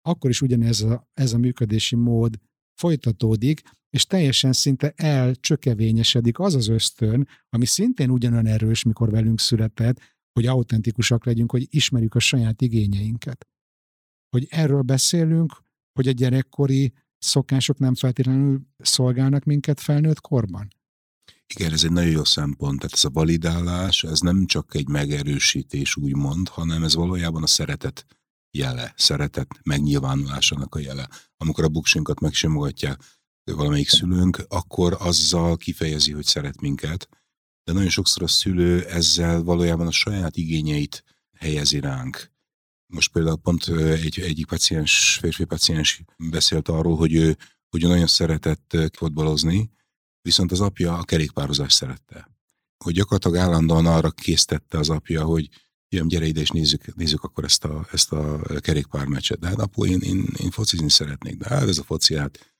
akkor 0.01 0.29
is 0.29 0.41
ugyanez 0.41 0.81
a, 0.81 1.09
ez 1.13 1.33
a 1.33 1.37
működési 1.37 1.95
mód 1.95 2.39
folytatódik, 2.73 3.61
és 3.89 4.05
teljesen 4.05 4.53
szinte 4.53 4.93
elcsökevényesedik 4.95 6.39
az 6.39 6.55
az 6.55 6.67
ösztön, 6.67 7.27
ami 7.49 7.65
szintén 7.65 8.09
ugyanolyan 8.09 8.45
erős, 8.45 8.83
mikor 8.83 9.09
velünk 9.09 9.39
született, 9.39 9.99
hogy 10.33 10.45
autentikusak 10.45 11.25
legyünk, 11.25 11.51
hogy 11.51 11.67
ismerjük 11.69 12.15
a 12.15 12.19
saját 12.19 12.61
igényeinket. 12.61 13.47
Hogy 14.29 14.47
erről 14.49 14.81
beszélünk, 14.81 15.63
hogy 15.93 16.07
a 16.07 16.11
gyerekkori 16.11 16.93
szokások 17.17 17.77
nem 17.77 17.95
feltétlenül 17.95 18.61
szolgálnak 18.77 19.43
minket 19.43 19.79
felnőtt 19.79 20.21
korban? 20.21 20.67
Igen, 21.55 21.71
ez 21.71 21.83
egy 21.83 21.91
nagyon 21.91 22.11
jó 22.11 22.23
szempont. 22.23 22.79
Tehát 22.79 22.93
ez 22.93 23.03
a 23.03 23.09
validálás, 23.09 24.03
ez 24.03 24.19
nem 24.19 24.45
csak 24.45 24.75
egy 24.75 24.87
megerősítés, 24.87 25.95
úgymond, 25.95 26.47
hanem 26.47 26.83
ez 26.83 26.95
valójában 26.95 27.43
a 27.43 27.47
szeretet 27.47 28.05
jele, 28.57 28.93
szeretet 28.97 29.47
megnyilvánulásának 29.63 30.75
a 30.75 30.79
jele. 30.79 31.09
Amikor 31.37 31.63
a 31.63 31.69
buksinkat 31.69 32.19
megsimogatják 32.19 33.01
valamelyik 33.43 33.89
szülőnk, 33.89 34.45
akkor 34.47 34.95
azzal 34.99 35.57
kifejezi, 35.57 36.11
hogy 36.11 36.25
szeret 36.25 36.61
minket, 36.61 37.09
de 37.63 37.73
nagyon 37.73 37.89
sokszor 37.89 38.23
a 38.23 38.27
szülő 38.27 38.85
ezzel 38.85 39.43
valójában 39.43 39.87
a 39.87 39.91
saját 39.91 40.37
igényeit 40.37 41.03
helyezi 41.37 41.79
ránk. 41.79 42.31
Most 42.93 43.11
például 43.11 43.37
pont 43.37 43.67
egy, 43.67 44.19
egyik 44.19 44.47
paciens, 44.47 45.17
férfi 45.21 45.45
paciens 45.45 46.03
beszélt 46.17 46.67
arról, 46.67 46.95
hogy 46.95 47.13
ő, 47.13 47.37
hogy 47.69 47.83
ő 47.83 47.87
nagyon 47.87 48.07
szeretett 48.07 48.77
fotbalozni, 48.93 49.71
viszont 50.21 50.51
az 50.51 50.59
apja 50.59 50.97
a 50.97 51.03
kerékpározást 51.03 51.75
szerette. 51.75 52.31
Hogy 52.83 52.93
gyakorlatilag 52.93 53.37
állandóan 53.37 53.85
arra 53.85 54.11
késztette 54.11 54.77
az 54.77 54.89
apja, 54.89 55.23
hogy 55.23 55.49
jöjjön, 55.93 56.07
gyere 56.07 56.25
ide 56.25 56.41
és 56.41 56.49
nézzük, 56.49 56.95
nézzük 56.95 57.23
akkor 57.23 57.43
ezt 57.43 57.63
a, 57.63 57.87
ezt 57.91 58.11
a 58.11 58.41
kerékpármeccset. 58.59 59.39
De 59.39 59.47
hát 59.47 59.59
apu, 59.59 59.85
én, 59.85 59.99
én, 59.99 60.25
én 60.37 60.51
focizni 60.51 60.89
szeretnék, 60.89 61.37
de 61.37 61.49
hát 61.49 61.67
ez 61.67 61.77
a 61.77 61.83
foci, 61.83 62.15
hát 62.15 62.55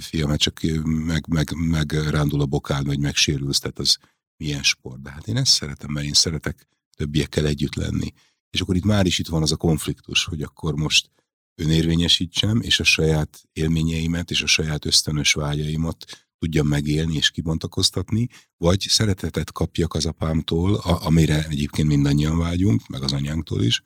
fiam, 0.00 0.28
hát 0.30 0.38
csak 0.38 0.60
meg, 0.84 1.26
meg, 1.28 1.52
meg 1.54 1.92
rándul 1.92 2.40
a 2.40 2.46
bokád, 2.46 2.86
vagy 2.86 2.98
megsérülsz, 2.98 3.58
tehát 3.58 3.78
az 3.78 3.98
milyen 4.36 4.62
sport. 4.62 5.02
De 5.02 5.10
hát 5.10 5.28
én 5.28 5.36
ezt 5.36 5.52
szeretem, 5.52 5.90
mert 5.90 6.06
én 6.06 6.12
szeretek 6.12 6.66
többiekkel 6.96 7.46
együtt 7.46 7.74
lenni. 7.74 8.12
És 8.50 8.60
akkor 8.60 8.76
itt 8.76 8.84
már 8.84 9.06
is 9.06 9.18
itt 9.18 9.28
van 9.28 9.42
az 9.42 9.52
a 9.52 9.56
konfliktus, 9.56 10.24
hogy 10.24 10.42
akkor 10.42 10.74
most 10.74 11.10
önérvényesítsem, 11.54 12.60
és 12.60 12.80
a 12.80 12.84
saját 12.84 13.42
élményeimet, 13.52 14.30
és 14.30 14.42
a 14.42 14.46
saját 14.46 14.84
ösztönös 14.84 15.32
vágyaimat 15.32 16.26
tudjam 16.42 16.66
megélni 16.66 17.14
és 17.14 17.30
kibontakoztatni, 17.30 18.28
vagy 18.56 18.80
szeretetet 18.80 19.52
kapjak 19.52 19.94
az 19.94 20.06
apámtól, 20.06 20.74
a, 20.74 21.06
amire 21.06 21.46
egyébként 21.48 21.88
mindannyian 21.88 22.38
vágyunk, 22.38 22.88
meg 22.88 23.02
az 23.02 23.12
anyánktól 23.12 23.62
is, 23.62 23.82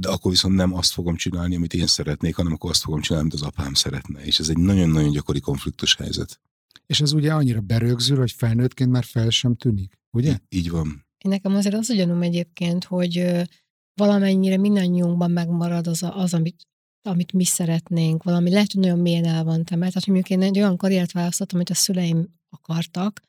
de 0.00 0.08
akkor 0.08 0.30
viszont 0.30 0.54
nem 0.54 0.74
azt 0.74 0.92
fogom 0.92 1.16
csinálni, 1.16 1.56
amit 1.56 1.74
én 1.74 1.86
szeretnék, 1.86 2.34
hanem 2.36 2.52
akkor 2.52 2.70
azt 2.70 2.82
fogom 2.82 3.00
csinálni, 3.00 3.28
amit 3.28 3.40
az 3.40 3.46
apám 3.46 3.74
szeretne. 3.74 4.24
És 4.24 4.38
ez 4.38 4.48
egy 4.48 4.58
nagyon-nagyon 4.58 5.10
gyakori 5.10 5.40
konfliktus 5.40 5.94
helyzet. 5.96 6.40
És 6.86 7.00
ez 7.00 7.12
ugye 7.12 7.32
annyira 7.32 7.60
berögzül, 7.60 8.18
hogy 8.18 8.32
felnőttként 8.32 8.90
már 8.90 9.04
fel 9.04 9.30
sem 9.30 9.56
tűnik, 9.56 9.98
ugye? 10.10 10.30
Így, 10.30 10.58
így 10.58 10.70
van. 10.70 11.06
Én 11.18 11.30
nekem 11.30 11.54
azért 11.54 11.74
az 11.74 11.90
ugyanúgy 11.90 12.24
egyébként, 12.24 12.84
hogy 12.84 13.46
valamennyire 13.94 14.56
mindannyiunkban 14.56 15.30
megmarad 15.30 15.86
az, 15.86 16.02
a, 16.02 16.16
az 16.16 16.34
amit 16.34 16.66
amit 17.08 17.32
mi 17.32 17.44
szeretnénk, 17.44 18.22
valami 18.22 18.50
lehet, 18.50 18.72
hogy 18.72 18.82
nagyon 18.82 18.98
mélyen 18.98 19.24
el 19.24 19.44
van 19.44 19.64
temelt. 19.64 19.92
Tehát, 19.92 20.06
mondjuk 20.08 20.30
én 20.30 20.42
egy 20.42 20.58
olyan 20.58 20.76
karriert 20.76 21.12
választottam, 21.12 21.56
amit 21.56 21.70
a 21.70 21.74
szüleim 21.74 22.28
akartak, 22.50 23.22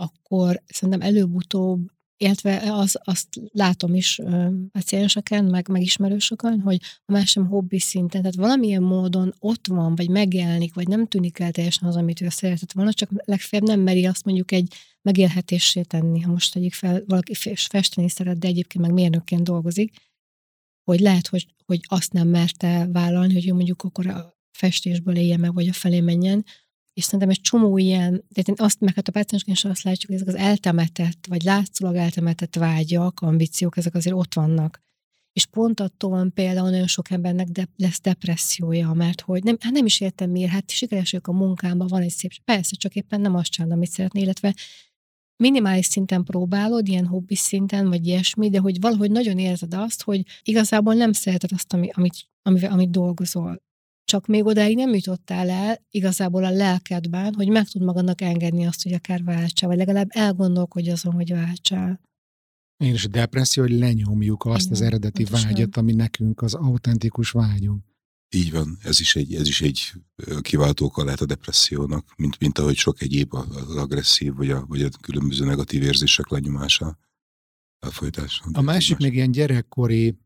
akkor 0.00 0.62
szerintem 0.66 1.08
előbb-utóbb, 1.08 1.86
illetve 2.16 2.72
az, 2.72 2.98
azt 3.04 3.28
látom 3.52 3.94
is 3.94 4.20
pacienseken, 4.72 5.44
meg, 5.44 5.68
meg 5.68 5.82
ismerősökön, 5.82 6.60
hogy 6.60 6.80
a 7.04 7.12
más 7.12 7.30
sem 7.30 7.46
hobbi 7.46 7.78
szinten, 7.78 8.20
tehát 8.20 8.36
valamilyen 8.36 8.82
módon 8.82 9.34
ott 9.38 9.66
van, 9.66 9.94
vagy 9.94 10.08
megjelenik, 10.08 10.74
vagy 10.74 10.88
nem 10.88 11.06
tűnik 11.06 11.38
el 11.38 11.50
teljesen 11.50 11.88
az, 11.88 11.96
amit 11.96 12.20
ő 12.20 12.28
szeretett 12.28 12.72
volna, 12.72 12.92
csak 12.92 13.10
legfeljebb 13.24 13.68
nem 13.68 13.80
meri 13.80 14.06
azt 14.06 14.24
mondjuk 14.24 14.52
egy 14.52 14.74
megélhetésé 15.02 15.82
tenni, 15.82 16.20
ha 16.20 16.30
most 16.30 16.52
tegyük 16.52 16.72
fel, 16.72 17.02
valaki 17.06 17.34
festeni 17.54 18.08
szeret, 18.08 18.38
de 18.38 18.48
egyébként 18.48 18.84
meg 18.84 18.92
mérnökként 18.92 19.42
dolgozik, 19.42 19.94
hogy 20.86 21.00
lehet, 21.00 21.26
hogy, 21.26 21.46
hogy 21.64 21.80
azt 21.82 22.12
nem 22.12 22.28
merte 22.28 22.88
vállalni, 22.92 23.32
hogy 23.32 23.48
ő 23.48 23.54
mondjuk 23.54 23.82
akkor 23.82 24.06
a 24.06 24.36
festésből 24.50 25.16
élje 25.16 25.36
meg, 25.36 25.54
vagy 25.54 25.68
a 25.68 25.72
felé 25.72 26.00
menjen, 26.00 26.44
és 26.92 27.04
szerintem 27.04 27.30
egy 27.30 27.40
csomó 27.40 27.78
ilyen, 27.78 28.24
de 28.28 28.42
én 28.44 28.54
azt 28.58 28.80
meg 28.80 28.94
hát 28.94 29.08
a 29.08 29.12
páciensként 29.12 29.64
azt 29.64 29.82
látjuk, 29.82 30.10
hogy 30.10 30.20
ezek 30.20 30.34
az 30.34 30.40
eltemetett, 30.40 31.26
vagy 31.28 31.42
látszólag 31.42 31.96
eltemetett 31.96 32.54
vágyak, 32.54 33.20
ambíciók, 33.20 33.76
ezek 33.76 33.94
azért 33.94 34.16
ott 34.16 34.34
vannak. 34.34 34.80
És 35.32 35.46
pont 35.46 35.80
attól 35.80 36.10
van 36.10 36.32
például 36.32 36.70
nagyon 36.70 36.86
sok 36.86 37.10
embernek 37.10 37.48
de 37.48 37.68
lesz 37.76 38.00
depressziója, 38.00 38.92
mert 38.92 39.20
hogy 39.20 39.42
nem, 39.42 39.56
hát 39.60 39.72
nem 39.72 39.86
is 39.86 40.00
értem 40.00 40.30
miért, 40.30 40.50
hát 40.50 40.70
sikeres 40.70 41.14
a 41.22 41.32
munkámban, 41.32 41.86
van 41.86 42.02
egy 42.02 42.10
szép, 42.10 42.32
persze, 42.44 42.76
csak 42.76 42.94
éppen 42.94 43.20
nem 43.20 43.34
azt 43.34 43.50
csinálom, 43.50 43.76
amit 43.76 43.90
szeretné, 43.90 44.20
illetve 44.20 44.54
minimális 45.36 45.86
szinten 45.86 46.24
próbálod, 46.24 46.88
ilyen 46.88 47.06
hobbi 47.06 47.34
szinten, 47.34 47.88
vagy 47.88 48.06
ilyesmi, 48.06 48.50
de 48.50 48.58
hogy 48.58 48.80
valahogy 48.80 49.10
nagyon 49.10 49.38
érzed 49.38 49.74
azt, 49.74 50.02
hogy 50.02 50.22
igazából 50.42 50.94
nem 50.94 51.12
szereted 51.12 51.50
azt, 51.52 51.72
ami, 51.72 51.88
amit, 51.92 52.28
amivel, 52.42 52.70
amit 52.70 52.90
dolgozol. 52.90 53.64
Csak 54.04 54.26
még 54.26 54.44
odáig 54.44 54.76
nem 54.76 54.94
jutottál 54.94 55.50
el 55.50 55.86
igazából 55.90 56.44
a 56.44 56.50
lelkedben, 56.50 57.34
hogy 57.34 57.48
meg 57.48 57.68
tud 57.68 57.82
magadnak 57.82 58.20
engedni 58.20 58.66
azt, 58.66 58.82
hogy 58.82 58.92
akár 58.92 59.24
váltsál, 59.24 59.68
vagy 59.68 59.78
legalább 59.78 60.08
elgondolkodj 60.08 60.90
azon, 60.90 61.12
hogy 61.12 61.32
váltsál. 61.32 62.00
Én 62.84 62.94
is 62.94 63.04
a 63.04 63.08
depresszió, 63.08 63.62
hogy 63.62 63.78
lenyomjuk 63.78 64.44
azt 64.44 64.60
Igen, 64.60 64.72
az 64.72 64.80
eredeti 64.80 65.22
pontosan. 65.22 65.50
vágyat, 65.50 65.76
ami 65.76 65.92
nekünk 65.92 66.42
az 66.42 66.54
autentikus 66.54 67.30
vágyunk. 67.30 67.84
Így 68.30 68.50
van, 68.50 68.78
ez 68.82 69.00
is 69.00 69.16
egy, 69.16 69.34
ez 69.34 69.48
is 69.48 69.60
egy 69.60 69.92
kiváltó 70.40 70.84
oka 70.84 71.04
lehet 71.04 71.20
a 71.20 71.26
depressziónak, 71.26 72.14
mint, 72.16 72.38
mint 72.38 72.58
ahogy 72.58 72.76
sok 72.76 73.02
egyéb 73.02 73.34
az 73.34 73.76
agresszív, 73.76 74.34
vagy 74.34 74.50
a, 74.50 74.66
vagy 74.66 74.82
a 74.82 74.88
különböző 75.00 75.44
negatív 75.44 75.82
érzések 75.82 76.28
lenyomása, 76.28 76.98
elfolytása. 77.78 78.44
A 78.52 78.60
másik 78.60 78.96
még 78.96 79.14
ilyen 79.14 79.30
gyerekkori 79.30 80.18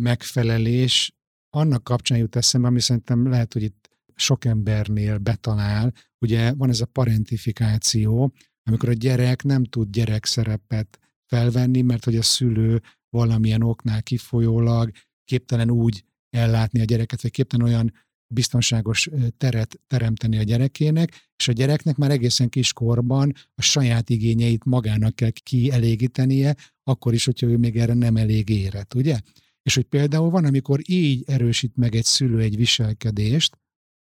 megfelelés, 0.00 1.14
annak 1.50 1.84
kapcsán 1.84 2.18
jut 2.18 2.36
eszembe, 2.36 2.68
ami 2.68 2.80
szerintem 2.80 3.28
lehet, 3.28 3.52
hogy 3.52 3.62
itt 3.62 3.90
sok 4.14 4.44
embernél 4.44 5.18
betalál, 5.18 5.94
ugye 6.18 6.54
van 6.54 6.68
ez 6.68 6.80
a 6.80 6.86
parentifikáció, 6.86 8.34
amikor 8.62 8.88
a 8.88 8.92
gyerek 8.92 9.42
nem 9.42 9.64
tud 9.64 9.90
gyerek 9.90 10.24
szerepet 10.24 10.98
felvenni, 11.26 11.82
mert 11.82 12.04
hogy 12.04 12.16
a 12.16 12.22
szülő 12.22 12.82
valamilyen 13.10 13.62
oknál 13.62 14.02
kifolyólag 14.02 14.90
képtelen 15.24 15.70
úgy 15.70 16.04
ellátni 16.32 16.80
a 16.80 16.84
gyereket, 16.84 17.22
vagy 17.22 17.30
képtelen 17.30 17.66
olyan 17.66 17.92
biztonságos 18.32 19.08
teret 19.36 19.80
teremteni 19.86 20.38
a 20.38 20.42
gyerekének, 20.42 21.30
és 21.36 21.48
a 21.48 21.52
gyereknek 21.52 21.96
már 21.96 22.10
egészen 22.10 22.48
kiskorban 22.48 23.32
a 23.54 23.62
saját 23.62 24.10
igényeit 24.10 24.64
magának 24.64 25.14
kell 25.14 25.30
kielégítenie, 25.30 26.56
akkor 26.82 27.14
is, 27.14 27.24
hogyha 27.24 27.46
ő 27.46 27.56
még 27.56 27.76
erre 27.76 27.94
nem 27.94 28.16
elég 28.16 28.48
érett, 28.48 28.94
ugye? 28.94 29.18
És 29.62 29.74
hogy 29.74 29.84
például 29.84 30.30
van, 30.30 30.44
amikor 30.44 30.80
így 30.86 31.22
erősít 31.26 31.76
meg 31.76 31.94
egy 31.94 32.04
szülő 32.04 32.40
egy 32.40 32.56
viselkedést, 32.56 33.58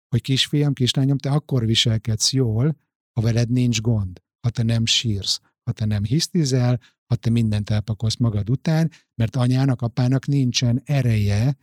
hogy 0.09 0.21
kisfiam, 0.21 0.73
kislányom, 0.73 1.19
te 1.19 1.31
akkor 1.31 1.67
viselkedsz 1.67 2.33
jól, 2.33 2.77
ha 3.13 3.21
veled 3.21 3.51
nincs 3.51 3.81
gond, 3.81 4.23
ha 4.41 4.51
te 4.51 4.63
nem 4.63 4.87
sírsz, 4.87 5.41
ha 5.63 5.73
te 5.73 5.85
nem 5.85 6.05
hisztizel, 6.05 6.81
ha 7.07 7.17
te 7.17 7.31
mindent 7.31 7.71
elpakolsz 7.71 8.17
magad 8.17 8.51
után, 8.51 8.91
mert 9.15 9.37
anyának, 9.37 9.83
apának 9.83 10.27
nincsen 10.27 10.83
ereje 10.85 11.57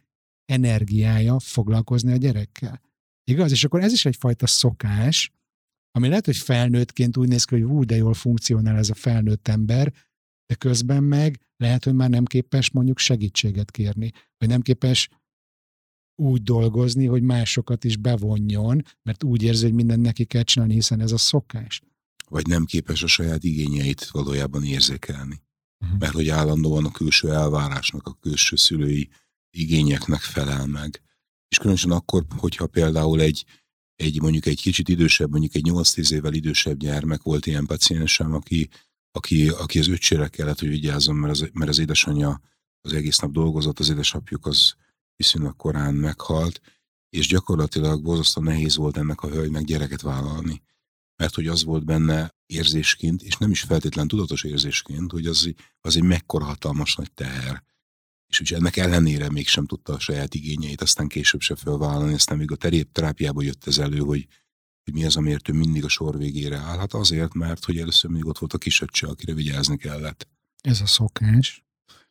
energiája 0.51 1.39
foglalkozni 1.39 2.12
a 2.12 2.17
gyerekkel. 2.17 2.81
Igaz? 3.24 3.51
És 3.51 3.63
akkor 3.63 3.81
ez 3.81 3.93
is 3.93 4.05
egyfajta 4.05 4.48
szokás, 4.48 5.31
ami 5.91 6.08
lehet, 6.08 6.25
hogy 6.25 6.38
felnőttként 6.38 7.17
úgy 7.17 7.27
néz 7.27 7.43
ki, 7.43 7.55
hogy 7.55 7.70
hú, 7.70 7.84
de 7.84 7.96
jól 7.96 8.13
funkcionál 8.13 8.77
ez 8.77 8.89
a 8.89 8.93
felnőtt 8.93 9.48
ember, 9.48 9.93
de 10.46 10.55
közben 10.55 11.03
meg 11.03 11.39
lehet, 11.58 11.84
hogy 11.84 11.93
már 11.93 12.10
nem 12.10 12.25
képes 12.25 12.72
mondjuk 12.72 12.98
segítséget 12.98 13.72
kérni, 13.72 14.12
vagy 14.38 14.50
nem 14.50 14.62
képes 14.62 15.10
úgy 16.22 16.43
dolgozni, 16.43 17.05
hogy 17.05 17.22
másokat 17.22 17.84
is 17.84 17.98
bevonjon, 17.98 18.81
mert 19.01 19.24
úgy 19.24 19.43
érzi, 19.43 19.63
hogy 19.63 19.74
mindent 19.74 20.01
neki 20.01 20.25
kell 20.25 20.43
csinálni, 20.43 20.74
hiszen 20.74 21.00
ez 21.00 21.12
a 21.12 21.17
szokás. 21.17 21.81
Vagy 22.29 22.48
nem 22.48 22.65
képes 22.65 23.03
a 23.03 23.08
saját 23.08 23.43
igényeit 23.43 24.10
valójában 24.10 24.63
érzékelni. 24.63 25.41
Uh-huh. 25.79 26.00
Mert 26.00 26.13
hogy 26.13 26.29
állandóan 26.29 26.86
a 26.86 26.91
külső 26.91 27.31
elvárásnak, 27.31 28.08
a 28.08 28.17
külső 28.22 28.55
szülői 28.55 29.10
igényeknek 29.51 30.22
felel 30.22 30.65
meg. 30.65 31.01
És 31.48 31.58
különösen 31.58 31.91
akkor, 31.91 32.25
hogyha 32.38 32.67
például 32.67 33.22
egy, 33.22 33.46
egy 33.96 34.22
mondjuk 34.22 34.46
egy 34.46 34.62
kicsit 34.62 34.89
idősebb, 34.89 35.29
mondjuk 35.29 35.55
egy 35.55 35.65
8-10 35.70 36.12
évvel 36.12 36.34
idősebb 36.34 36.77
gyermek 36.77 37.22
volt 37.22 37.46
ilyen 37.46 37.65
paciensem, 37.65 38.34
aki, 38.34 38.70
aki, 39.12 39.50
aki 39.50 39.79
az 39.79 39.88
öcsére 39.88 40.27
kellett, 40.27 40.60
hogy 40.60 40.70
vigyázzon, 40.70 41.15
mert 41.15 41.34
az, 41.34 41.50
mert 41.53 41.70
az 41.70 41.79
édesanyja 41.79 42.41
az 42.81 42.93
egész 42.93 43.17
nap 43.17 43.31
dolgozott, 43.31 43.79
az 43.79 43.89
édesapjuk 43.89 44.46
az 44.46 44.74
viszonylag 45.15 45.55
korán 45.55 45.93
meghalt, 45.93 46.62
és 47.10 47.27
gyakorlatilag 47.27 48.01
borzasztóan 48.01 48.46
nehéz 48.46 48.75
volt 48.75 48.98
ennek 48.98 49.22
a 49.22 49.29
hölgynek 49.29 49.63
gyereket 49.63 50.01
vállalni. 50.01 50.62
Mert 51.15 51.36
hogy 51.36 51.48
az 51.48 51.63
volt 51.63 51.86
benne 51.86 52.36
érzésként, 52.46 53.24
és 53.24 53.38
nem 53.38 53.51
is 53.51 53.62
feltétlen 53.62 54.08
tudatos 54.08 54.43
érzésként, 54.43 55.12
hogy 55.12 55.25
az, 55.25 55.53
az 55.81 55.96
egy 55.96 56.03
mekkora 56.03 56.46
hatalmas 56.46 56.96
nagy 56.96 57.12
teher. 57.12 57.63
És 58.31 58.39
ugye 58.39 58.55
ennek 58.55 58.77
ellenére 58.77 59.29
mégsem 59.29 59.65
tudta 59.65 59.93
a 59.93 60.00
saját 60.00 60.33
igényeit, 60.33 60.81
aztán 60.81 61.07
később 61.07 61.41
se 61.41 61.55
felvállalni, 61.55 62.13
aztán 62.13 62.38
még 62.38 62.51
a 62.51 62.55
terápiából 62.91 63.43
jött 63.43 63.67
ez 63.67 63.77
elő, 63.77 63.97
hogy, 63.97 64.27
hogy 64.83 64.93
mi 64.93 65.05
az, 65.05 65.15
amiért 65.15 65.50
ő 65.50 65.53
mindig 65.53 65.83
a 65.83 65.88
sor 65.88 66.17
végére 66.17 66.57
áll. 66.57 66.77
Hát 66.77 66.93
azért, 66.93 67.33
mert 67.33 67.65
hogy 67.65 67.77
először 67.77 68.11
még 68.11 68.25
ott 68.25 68.38
volt 68.38 68.53
a 68.53 68.57
kisöccse, 68.57 69.07
akire 69.07 69.33
vigyázni 69.33 69.77
kellett. 69.77 70.27
Ez 70.61 70.81
a 70.81 70.85
szokás. 70.85 71.63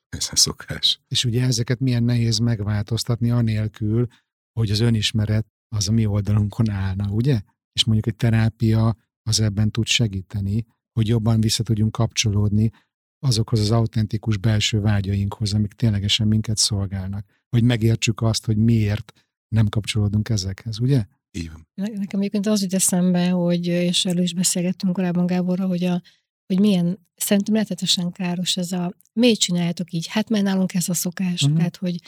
Ez 0.09 0.29
a 0.33 0.37
szokás. 0.37 1.01
És 1.09 1.25
ugye 1.25 1.45
ezeket 1.45 1.81
milyen 1.81 2.03
nehéz 2.03 2.39
megváltoztatni 2.39 3.31
anélkül, 3.31 4.07
hogy 4.53 4.71
az 4.71 4.81
önismeret 4.81 5.47
az 5.77 5.89
a 5.89 5.93
mi 5.93 6.07
oldalunkon 6.07 6.71
állna, 6.71 7.09
ugye? 7.11 7.41
És 7.73 7.85
mondjuk 7.85 8.07
egy 8.07 8.17
terápia 8.17 8.97
az 9.23 9.41
ebben 9.41 9.71
tud 9.71 9.87
segíteni, 9.87 10.67
hogy 10.93 11.09
jobban 11.09 11.41
vissza 11.41 11.63
tudjunk 11.63 11.93
kapcsolódni 11.93 12.71
azokhoz 13.21 13.61
az 13.61 13.71
autentikus 13.71 14.37
belső 14.37 14.81
vágyainkhoz, 14.81 15.55
amik 15.55 15.73
ténylegesen 15.73 16.27
minket 16.27 16.57
szolgálnak. 16.57 17.27
Hogy 17.49 17.63
megértsük 17.63 18.23
azt, 18.23 18.47
hogy 18.47 18.57
miért 18.57 19.13
nem 19.49 19.69
kapcsolódunk 19.69 20.29
ezekhez, 20.29 20.81
ugye? 20.81 21.05
Igen. 21.31 21.67
Nekem 21.75 22.21
egyébként 22.21 22.47
az 22.47 22.63
jut 22.63 22.75
eszembe, 22.75 23.29
hogy, 23.29 23.67
és 23.67 24.05
erről 24.05 24.23
is 24.23 24.35
beszélgettünk 24.35 24.93
korábban 24.93 25.27
Gáborra, 25.27 25.67
hogy, 25.67 25.85
a, 25.85 26.03
hogy 26.47 26.61
milyen, 26.61 27.07
szerintem 27.15 27.55
lehetetesen 27.55 28.13
káros 28.13 28.57
ez 28.57 28.73
a, 28.73 28.95
miért 29.13 29.41
csináljátok 29.41 29.93
így? 29.93 30.07
Hát 30.07 30.29
mert 30.29 30.45
nálunk 30.45 30.75
ez 30.75 30.89
a 30.89 30.95
szokás, 30.95 31.43
uh-huh. 31.43 31.57
tehát 31.57 31.77
hogy 31.77 32.01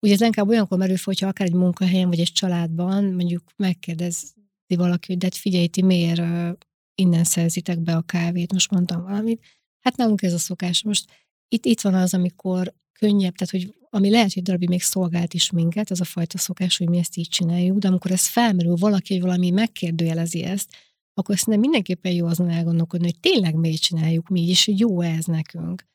ugye 0.00 0.14
ez 0.14 0.20
inkább 0.20 0.48
olyankor 0.48 0.78
merül 0.78 0.96
fel, 0.96 1.04
hogyha 1.04 1.26
akár 1.26 1.46
egy 1.46 1.54
munkahelyen 1.54 2.08
vagy 2.08 2.20
egy 2.20 2.32
családban 2.32 3.04
mondjuk 3.04 3.52
megkérdezi 3.56 4.26
valaki, 4.76 5.06
hogy 5.06 5.18
de 5.18 5.26
hát 5.26 5.36
figyelj, 5.36 5.66
ti 5.66 5.82
miért 5.82 6.22
innen 6.94 7.24
szerzitek 7.24 7.80
be 7.80 7.96
a 7.96 8.02
kávét, 8.02 8.52
most 8.52 8.70
mondtam 8.70 9.02
valamit. 9.02 9.42
Hát 9.82 9.96
nálunk 9.96 10.22
ez 10.22 10.32
a 10.32 10.38
szokás. 10.38 10.82
Most 10.82 11.10
itt, 11.48 11.64
itt 11.64 11.80
van 11.80 11.94
az, 11.94 12.14
amikor 12.14 12.74
könnyebb, 12.92 13.34
tehát 13.34 13.50
hogy 13.50 13.74
ami 13.90 14.10
lehet, 14.10 14.32
hogy 14.32 14.42
darabig 14.42 14.68
még 14.68 14.82
szolgált 14.82 15.34
is 15.34 15.50
minket, 15.50 15.90
az 15.90 16.00
a 16.00 16.04
fajta 16.04 16.38
szokás, 16.38 16.76
hogy 16.76 16.88
mi 16.88 16.98
ezt 16.98 17.16
így 17.16 17.28
csináljuk, 17.28 17.78
de 17.78 17.88
amikor 17.88 18.10
ez 18.10 18.26
felmerül, 18.26 18.76
valaki, 18.76 19.12
hogy 19.12 19.22
valami 19.22 19.50
megkérdőjelezi 19.50 20.42
ezt, 20.42 20.70
akkor 21.14 21.38
szerintem 21.38 21.60
mindenképpen 21.60 22.12
jó 22.12 22.26
azon 22.26 22.48
elgondolkodni, 22.48 23.06
hogy 23.06 23.20
tényleg 23.20 23.54
miért 23.54 23.82
csináljuk 23.82 24.28
mi 24.28 24.40
így, 24.40 24.64
hogy 24.64 24.78
jó 24.78 25.00
ez 25.00 25.24
nekünk. 25.24 25.86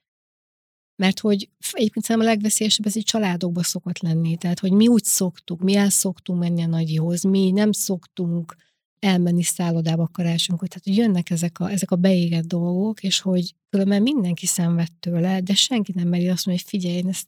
Mert 0.96 1.20
hogy 1.20 1.50
egyébként 1.72 2.06
szerintem 2.06 2.30
a 2.30 2.34
legveszélyesebb 2.34 2.86
ez 2.86 2.98
egy 2.98 3.04
családokba 3.04 3.64
szokott 3.64 4.00
lenni. 4.00 4.38
Tehát, 4.38 4.60
hogy 4.60 4.72
mi 4.72 4.88
úgy 4.88 5.04
szoktuk, 5.04 5.62
mi 5.62 5.76
el 5.76 5.90
szoktunk 5.90 6.40
menni 6.40 6.62
a 6.62 6.68
nagyihoz, 6.68 7.24
mi 7.24 7.52
nem 7.52 7.72
szoktunk 7.72 8.56
elmenni 9.00 9.44
szállodába. 9.44 10.10
Tehát, 10.14 10.82
hogy 10.84 10.96
jönnek 10.96 11.30
ezek 11.30 11.60
a, 11.60 11.72
ezek 11.72 11.92
a 11.92 11.96
beégett 11.96 12.46
dolgok, 12.46 13.04
és 13.04 13.20
hogy 13.20 13.56
különben 13.70 14.02
mindenki 14.02 14.46
szenved 14.46 14.92
tőle, 15.00 15.42
de 15.42 15.54
senki 15.54 15.92
nem 15.96 16.08
meri 16.08 16.30
azt 16.30 16.46
mondani, 16.46 16.66
hogy 16.70 16.80
figyelj, 16.80 16.98
én 16.98 17.08
ezt 17.08 17.28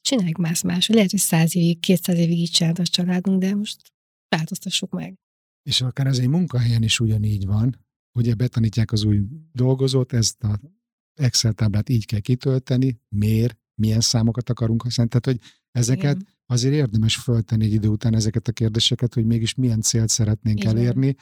csináljuk 0.00 0.36
más 0.36 0.62
más. 0.62 0.88
Lehet, 0.88 1.10
hogy 1.10 1.20
száz 1.20 1.56
évig, 1.56 1.80
kétszáz 1.80 2.18
évig 2.18 2.38
így 2.38 2.50
csinált 2.50 2.78
a 2.78 2.82
családunk, 2.82 3.40
de 3.40 3.54
most 3.54 3.92
változtassuk 4.28 4.90
meg. 4.90 5.14
És 5.62 5.80
akár 5.80 6.06
ez 6.06 6.18
egy 6.18 6.28
munkahelyen 6.28 6.82
is 6.82 7.00
ugyanígy 7.00 7.46
van, 7.46 7.86
ugye 8.18 8.34
betanítják 8.34 8.92
az 8.92 9.04
új 9.04 9.20
dolgozót, 9.52 10.12
ezt 10.12 10.42
a 10.42 10.60
Excel 11.14 11.52
táblát 11.52 11.88
így 11.88 12.06
kell 12.06 12.20
kitölteni, 12.20 13.00
miért, 13.08 13.58
milyen 13.74 14.00
számokat 14.00 14.50
akarunk 14.50 14.82
használni. 14.82 15.10
Tehát, 15.10 15.38
hogy 15.38 15.50
ezeket 15.70 16.14
Igen. 16.14 16.35
Azért 16.46 16.74
érdemes 16.74 17.16
föltenni 17.16 17.64
egy 17.64 17.72
idő 17.72 17.88
után 17.88 18.14
ezeket 18.14 18.48
a 18.48 18.52
kérdéseket, 18.52 19.14
hogy 19.14 19.24
mégis 19.24 19.54
milyen 19.54 19.80
célt 19.80 20.08
szeretnénk 20.08 20.60
Igen. 20.60 20.76
elérni, 20.76 21.16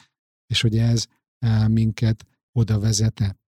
és 0.47 0.61
hogy 0.61 0.77
ez 0.77 1.05
e, 1.39 1.67
minket 1.67 2.25
oda 2.51 2.79
vezete. 2.79 3.39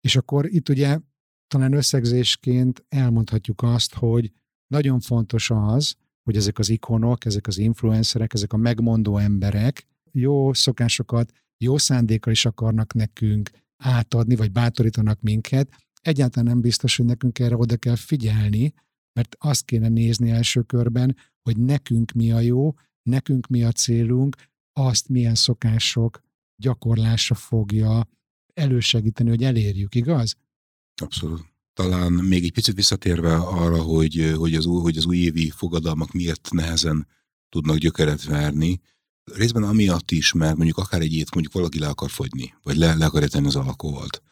És 0.00 0.16
akkor 0.16 0.46
itt 0.46 0.68
ugye 0.68 0.98
talán 1.46 1.72
összegzésként 1.72 2.84
elmondhatjuk 2.88 3.62
azt, 3.62 3.94
hogy 3.94 4.32
nagyon 4.66 5.00
fontos 5.00 5.50
az, 5.50 5.94
hogy 6.22 6.36
ezek 6.36 6.58
az 6.58 6.68
ikonok, 6.68 7.24
ezek 7.24 7.46
az 7.46 7.58
influencerek, 7.58 8.32
ezek 8.34 8.52
a 8.52 8.56
megmondó 8.56 9.16
emberek 9.18 9.86
jó 10.10 10.52
szokásokat, 10.52 11.32
jó 11.58 11.78
szándékkal 11.78 12.32
is 12.32 12.44
akarnak 12.44 12.94
nekünk 12.94 13.50
átadni, 13.76 14.36
vagy 14.36 14.52
bátorítanak 14.52 15.20
minket, 15.20 15.68
egyáltalán 16.00 16.48
nem 16.48 16.60
biztos, 16.60 16.96
hogy 16.96 17.06
nekünk 17.06 17.38
erre 17.38 17.56
oda 17.56 17.76
kell 17.76 17.96
figyelni, 17.96 18.72
mert 19.12 19.36
azt 19.38 19.64
kéne 19.64 19.88
nézni 19.88 20.30
első 20.30 20.62
körben, 20.62 21.16
hogy 21.42 21.56
nekünk 21.56 22.12
mi 22.12 22.32
a 22.32 22.40
jó, 22.40 22.74
nekünk 23.02 23.46
mi 23.46 23.64
a 23.64 23.72
célunk, 23.72 24.36
azt 24.72 25.08
milyen 25.08 25.34
szokások 25.34 26.20
gyakorlása 26.56 27.34
fogja 27.34 28.08
elősegíteni, 28.54 29.28
hogy 29.28 29.44
elérjük, 29.44 29.94
igaz? 29.94 30.36
Abszolút. 31.02 31.50
Talán 31.72 32.12
még 32.12 32.44
egy 32.44 32.52
picit 32.52 32.74
visszatérve 32.74 33.36
arra, 33.36 33.82
hogy, 33.82 34.32
hogy, 34.36 34.54
az, 34.54 34.66
új, 34.66 34.80
hogy 34.80 34.96
az 34.96 35.06
újévi 35.06 35.50
fogadalmak 35.50 36.12
miért 36.12 36.48
nehezen 36.52 37.06
tudnak 37.48 37.76
gyökeret 37.76 38.24
verni, 38.24 38.80
Részben 39.24 39.62
amiatt 39.62 40.10
is, 40.10 40.32
mert 40.32 40.56
mondjuk 40.56 40.78
akár 40.78 41.00
egy 41.00 41.12
ét 41.12 41.34
mondjuk 41.34 41.54
valaki 41.54 41.78
le 41.78 41.88
akar 41.88 42.10
fogyni, 42.10 42.54
vagy 42.62 42.76
le, 42.76 42.94
le 42.94 43.04
akar 43.04 43.24
tenni 43.24 43.46
az 43.46 43.56
alkoholt, 43.56 44.22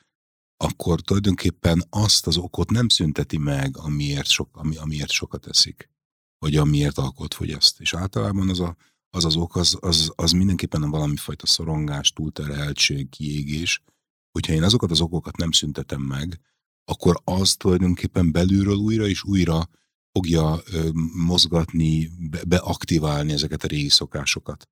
akkor 0.62 1.00
tulajdonképpen 1.00 1.84
azt 1.90 2.26
az 2.26 2.36
okot 2.36 2.70
nem 2.70 2.88
szünteti 2.88 3.38
meg, 3.38 3.76
amiért, 3.76 4.28
sok, 4.28 4.48
ami, 4.52 4.76
amiért 4.76 5.10
sokat 5.10 5.46
eszik, 5.46 5.90
vagy 6.38 6.56
amiért 6.56 6.98
alkoholt 6.98 7.34
fogyaszt. 7.34 7.80
És 7.80 7.94
általában 7.94 8.48
az 8.48 8.60
a, 8.60 8.76
az, 9.10 9.24
az 9.24 9.36
ok, 9.36 9.56
az, 9.56 9.76
az, 9.80 10.12
az 10.14 10.30
mindenképpen 10.30 10.90
valami 10.90 11.16
fajta 11.16 11.46
szorongás, 11.46 12.12
túlterheltség, 12.12 13.08
kiégés. 13.08 13.82
Hogyha 14.30 14.52
én 14.52 14.62
azokat 14.62 14.90
az 14.90 15.00
okokat 15.00 15.36
nem 15.36 15.50
szüntetem 15.50 16.00
meg, 16.00 16.40
akkor 16.84 17.20
az 17.24 17.54
tulajdonképpen 17.54 18.32
belülről 18.32 18.76
újra 18.76 19.06
és 19.06 19.24
újra 19.24 19.68
fogja 20.12 20.60
ö, 20.72 20.88
mozgatni, 21.26 22.10
be, 22.30 22.44
beaktiválni 22.44 23.32
ezeket 23.32 23.64
a 23.64 23.66
régi 23.66 23.88
szokásokat 23.88 24.68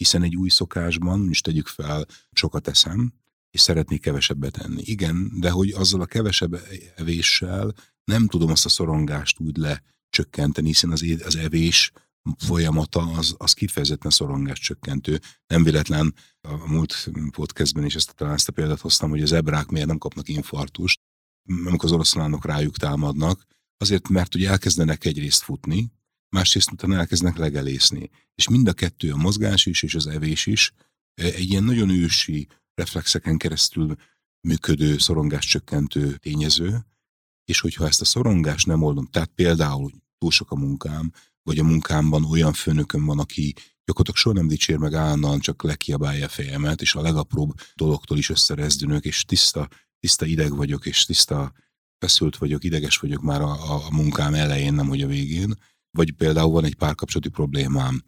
hiszen 0.00 0.22
egy 0.22 0.36
új 0.36 0.48
szokásban, 0.48 1.28
is 1.30 1.40
tegyük 1.40 1.66
fel, 1.66 2.06
sokat 2.32 2.68
eszem, 2.68 3.12
és 3.50 3.60
szeretnék 3.60 4.00
kevesebbet 4.00 4.56
enni. 4.56 4.82
Igen, 4.84 5.30
de 5.40 5.50
hogy 5.50 5.70
azzal 5.70 6.00
a 6.00 6.06
kevesebb 6.06 6.60
evéssel 6.96 7.74
nem 8.04 8.26
tudom 8.26 8.50
azt 8.50 8.64
a 8.64 8.68
szorongást 8.68 9.40
úgy 9.40 9.56
lecsökkenteni, 9.56 10.66
hiszen 10.66 10.90
az, 10.90 11.04
az 11.24 11.36
evés 11.36 11.92
folyamata 12.38 13.00
az, 13.00 13.34
az 13.38 13.52
kifejezetten 13.52 14.10
szorongás 14.10 14.58
csökkentő. 14.58 15.20
Nem 15.46 15.62
véletlen 15.62 16.14
a 16.40 16.68
múlt 16.68 17.10
podcastben 17.30 17.84
is 17.84 17.94
ezt, 17.94 18.14
talán 18.14 18.34
ezt 18.34 18.48
a 18.48 18.52
példát 18.52 18.80
hoztam, 18.80 19.10
hogy 19.10 19.22
az 19.22 19.32
ebrák 19.32 19.68
miért 19.68 19.86
nem 19.86 19.98
kapnak 19.98 20.28
infartust, 20.28 21.00
amikor 21.64 21.84
az 21.84 21.92
oroszlánok 21.92 22.44
rájuk 22.44 22.76
támadnak, 22.76 23.46
azért, 23.76 24.08
mert 24.08 24.34
ugye 24.34 24.48
elkezdenek 24.48 25.04
egyrészt 25.04 25.42
futni, 25.42 25.92
másrészt 26.28 26.72
utána 26.72 26.96
elkezdenek 26.96 27.36
legelészni. 27.36 28.10
És 28.34 28.48
mind 28.48 28.68
a 28.68 28.72
kettő, 28.72 29.12
a 29.12 29.16
mozgás 29.16 29.66
is 29.66 29.82
és 29.82 29.94
az 29.94 30.06
evés 30.06 30.46
is 30.46 30.72
egy 31.14 31.50
ilyen 31.50 31.64
nagyon 31.64 31.90
ősi 31.90 32.48
reflexeken 32.80 33.36
keresztül 33.36 33.96
működő 34.40 34.98
szorongás 34.98 35.46
csökkentő 35.46 36.16
tényező, 36.16 36.86
és 37.44 37.60
hogyha 37.60 37.86
ezt 37.86 38.00
a 38.00 38.04
szorongást 38.04 38.66
nem 38.66 38.82
oldom, 38.82 39.06
tehát 39.06 39.30
például 39.34 39.90
túl 40.18 40.30
sok 40.30 40.50
a 40.50 40.56
munkám, 40.56 41.12
vagy 41.42 41.58
a 41.58 41.64
munkámban 41.64 42.24
olyan 42.24 42.52
főnököm 42.52 43.04
van, 43.04 43.18
aki 43.18 43.54
gyakorlatilag 43.84 44.16
soha 44.16 44.34
nem 44.34 44.48
dicsér 44.48 44.76
meg 44.76 44.94
állandóan, 44.94 45.40
csak 45.40 45.62
lekiabálja 45.62 46.24
a 46.24 46.28
fejemet, 46.28 46.80
és 46.80 46.94
a 46.94 47.02
legapróbb 47.02 47.52
dologtól 47.74 48.18
is 48.18 48.30
összerezdülök, 48.30 49.04
és 49.04 49.24
tiszta, 49.24 49.68
tiszta 49.98 50.26
ideg 50.26 50.56
vagyok, 50.56 50.86
és 50.86 51.04
tiszta 51.04 51.52
feszült 51.98 52.36
vagyok, 52.36 52.64
ideges 52.64 52.98
vagyok 52.98 53.22
már 53.22 53.40
a, 53.40 53.74
a 53.74 53.90
munkám 53.90 54.34
elején, 54.34 54.74
nem 54.74 54.88
hogy 54.88 55.02
a 55.02 55.06
végén, 55.06 55.54
vagy 55.90 56.12
például 56.12 56.50
van 56.50 56.64
egy 56.64 56.74
párkapcsolati 56.74 57.28
problémám, 57.28 58.02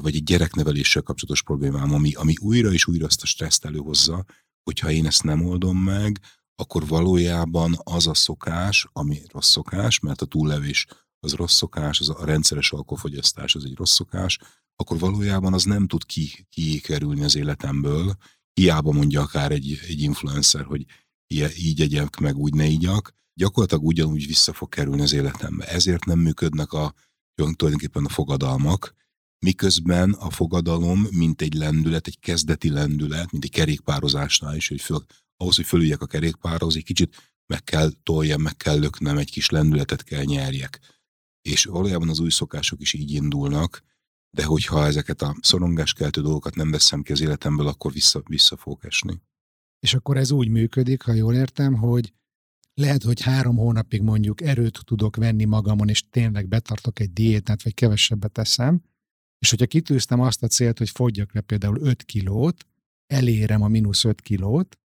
vagy 0.00 0.14
egy 0.14 0.24
gyerekneveléssel 0.24 1.02
kapcsolatos 1.02 1.42
problémám, 1.42 1.92
ami, 1.92 2.14
ami 2.14 2.34
újra 2.40 2.72
és 2.72 2.86
újra 2.86 3.06
azt 3.06 3.22
a 3.22 3.26
stresszt 3.26 3.64
előhozza, 3.64 4.24
hogyha 4.62 4.90
én 4.90 5.06
ezt 5.06 5.22
nem 5.22 5.46
oldom 5.46 5.78
meg, 5.78 6.20
akkor 6.54 6.86
valójában 6.86 7.76
az 7.82 8.06
a 8.06 8.14
szokás, 8.14 8.88
ami 8.92 9.22
rossz 9.32 9.50
szokás, 9.50 9.98
mert 9.98 10.22
a 10.22 10.26
túllevés 10.26 10.86
az 11.20 11.32
rossz 11.32 11.54
szokás, 11.54 12.00
az 12.00 12.08
a 12.08 12.24
rendszeres 12.24 12.72
alkoholfogyasztás 12.72 13.54
az 13.54 13.64
egy 13.64 13.76
rossz 13.76 13.94
szokás, 13.94 14.38
akkor 14.76 14.98
valójában 14.98 15.52
az 15.52 15.64
nem 15.64 15.86
tud 15.86 16.04
ki, 16.04 16.46
kikerülni 16.50 17.24
az 17.24 17.36
életemből. 17.36 18.16
Hiába 18.52 18.92
mondja 18.92 19.20
akár 19.20 19.52
egy, 19.52 19.80
egy 19.88 20.00
influencer, 20.00 20.64
hogy 20.64 20.84
így 21.56 21.80
egyek 21.80 22.16
meg, 22.16 22.36
úgy 22.36 22.54
ne 22.54 22.66
igyak, 22.66 23.12
gyakorlatilag 23.34 23.84
ugyanúgy 23.84 24.26
vissza 24.26 24.52
fog 24.52 24.68
kerülni 24.68 25.02
az 25.02 25.12
életembe. 25.12 25.66
Ezért 25.66 26.04
nem 26.04 26.18
működnek 26.18 26.72
a 26.72 26.94
tulajdonképpen 27.34 28.04
a 28.04 28.08
fogadalmak, 28.08 28.94
miközben 29.44 30.12
a 30.12 30.30
fogadalom, 30.30 31.06
mint 31.10 31.42
egy 31.42 31.54
lendület, 31.54 32.06
egy 32.06 32.18
kezdeti 32.20 32.70
lendület, 32.70 33.32
mint 33.32 33.44
egy 33.44 33.50
kerékpározásnál 33.50 34.56
is, 34.56 34.68
hogy 34.68 34.80
föl, 34.80 35.04
ahhoz, 35.36 35.56
hogy 35.56 35.64
fölüljek 35.64 36.00
a 36.00 36.06
kerékpárhoz, 36.06 36.76
egy 36.76 36.84
kicsit 36.84 37.32
meg 37.46 37.64
kell 37.64 37.90
toljam, 38.02 38.42
meg 38.42 38.56
kell 38.56 38.78
löknem, 38.78 39.18
egy 39.18 39.30
kis 39.30 39.50
lendületet 39.50 40.02
kell 40.02 40.24
nyerjek. 40.24 40.80
És 41.42 41.64
valójában 41.64 42.08
az 42.08 42.20
új 42.20 42.30
szokások 42.30 42.80
is 42.80 42.92
így 42.92 43.10
indulnak, 43.10 43.82
de 44.30 44.44
hogyha 44.44 44.86
ezeket 44.86 45.22
a 45.22 45.36
szorongáskeltő 45.40 46.20
dolgokat 46.20 46.54
nem 46.54 46.70
veszem 46.70 47.02
ki 47.02 47.12
az 47.12 47.20
életemből, 47.20 47.66
akkor 47.66 47.92
vissza, 47.92 48.22
vissza 48.26 48.56
fogok 48.56 48.84
esni. 48.84 49.20
És 49.78 49.94
akkor 49.94 50.16
ez 50.16 50.30
úgy 50.30 50.48
működik, 50.48 51.02
ha 51.02 51.12
jól 51.12 51.34
értem, 51.34 51.74
hogy 51.74 52.12
lehet, 52.74 53.02
hogy 53.02 53.20
három 53.20 53.56
hónapig 53.56 54.02
mondjuk 54.02 54.40
erőt 54.40 54.80
tudok 54.84 55.16
venni 55.16 55.44
magamon, 55.44 55.88
és 55.88 56.08
tényleg 56.10 56.48
betartok 56.48 57.00
egy 57.00 57.12
diétát, 57.12 57.62
vagy 57.62 57.74
kevesebbet 57.74 58.32
teszem, 58.32 58.82
és 59.44 59.50
hogyha 59.50 59.66
kitűztem 59.66 60.20
azt 60.20 60.42
a 60.42 60.46
célt, 60.46 60.78
hogy 60.78 60.90
fogyjak 60.90 61.34
le 61.34 61.40
például 61.40 61.78
5 61.80 62.02
kilót, 62.02 62.66
elérem 63.06 63.62
a 63.62 63.68
mínusz 63.68 64.04
5 64.04 64.20
kilót, 64.20 64.78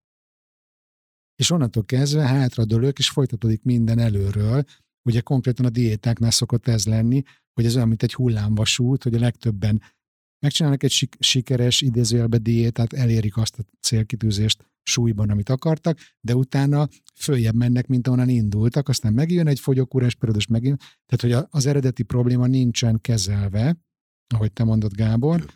és 1.36 1.50
onnantól 1.50 1.84
kezdve 1.84 2.26
hátra 2.26 2.64
dőlök, 2.64 2.98
és 2.98 3.10
folytatódik 3.10 3.62
minden 3.62 3.98
előről. 3.98 4.64
Ugye 5.02 5.20
konkrétan 5.20 5.64
a 5.64 5.70
diétáknál 5.70 6.30
szokott 6.30 6.68
ez 6.68 6.86
lenni, 6.86 7.22
hogy 7.52 7.64
ez 7.64 7.76
olyan, 7.76 7.88
mint 7.88 8.02
egy 8.02 8.14
hullámvasút, 8.14 9.02
hogy 9.02 9.14
a 9.14 9.18
legtöbben 9.18 9.82
megcsinálnak 10.38 10.82
egy 10.82 10.90
sik- 10.90 11.16
sikeres 11.20 11.80
idézőjelbe 11.80 12.38
diétát, 12.38 12.92
elérik 12.92 13.36
azt 13.36 13.58
a 13.58 13.62
célkitűzést 13.80 14.64
súlyban, 14.82 15.30
amit 15.30 15.48
akartak, 15.48 15.98
de 16.20 16.34
utána 16.34 16.88
följebb 17.14 17.54
mennek, 17.54 17.86
mint 17.86 18.08
onnan 18.08 18.28
indultak, 18.28 18.88
aztán 18.88 19.12
megjön 19.12 19.46
egy 19.46 19.60
fogyókúrás 19.60 20.14
periódus 20.14 20.46
megint, 20.46 20.82
tehát 21.06 21.38
hogy 21.38 21.48
az 21.50 21.66
eredeti 21.66 22.02
probléma 22.02 22.46
nincsen 22.46 23.00
kezelve, 23.00 23.76
ahogy 24.32 24.52
te 24.52 24.64
mondod, 24.64 24.92
Gábor, 24.92 25.46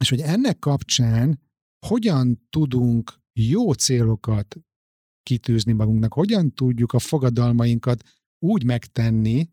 és 0.00 0.08
hogy 0.08 0.20
ennek 0.20 0.58
kapcsán 0.58 1.40
hogyan 1.86 2.46
tudunk 2.50 3.20
jó 3.32 3.72
célokat 3.72 4.56
kitűzni 5.22 5.72
magunknak, 5.72 6.12
hogyan 6.12 6.54
tudjuk 6.54 6.92
a 6.92 6.98
fogadalmainkat 6.98 8.02
úgy 8.38 8.64
megtenni, 8.64 9.50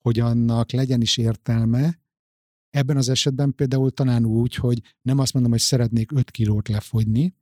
hogy 0.00 0.20
annak 0.20 0.70
legyen 0.70 1.00
is 1.00 1.16
értelme, 1.16 2.02
ebben 2.70 2.96
az 2.96 3.08
esetben 3.08 3.54
például 3.54 3.90
talán 3.90 4.24
úgy, 4.24 4.54
hogy 4.54 4.94
nem 5.02 5.18
azt 5.18 5.32
mondom, 5.32 5.52
hogy 5.52 5.60
szeretnék 5.60 6.12
5 6.12 6.30
kilót 6.30 6.68
lefogyni, 6.68 7.34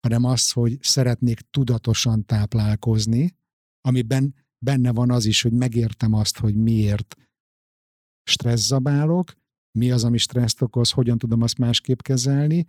hanem 0.00 0.24
az, 0.24 0.52
hogy 0.52 0.78
szeretnék 0.82 1.40
tudatosan 1.40 2.24
táplálkozni, 2.26 3.36
amiben 3.80 4.34
benne 4.58 4.92
van 4.92 5.10
az 5.10 5.24
is, 5.24 5.42
hogy 5.42 5.52
megértem 5.52 6.12
azt, 6.12 6.38
hogy 6.38 6.54
miért 6.54 7.16
stresszabálok, 8.22 9.39
mi 9.78 9.90
az, 9.90 10.04
ami 10.04 10.18
stresszt 10.18 10.62
okoz, 10.62 10.90
hogyan 10.90 11.18
tudom 11.18 11.42
azt 11.42 11.58
másképp 11.58 12.00
kezelni, 12.00 12.66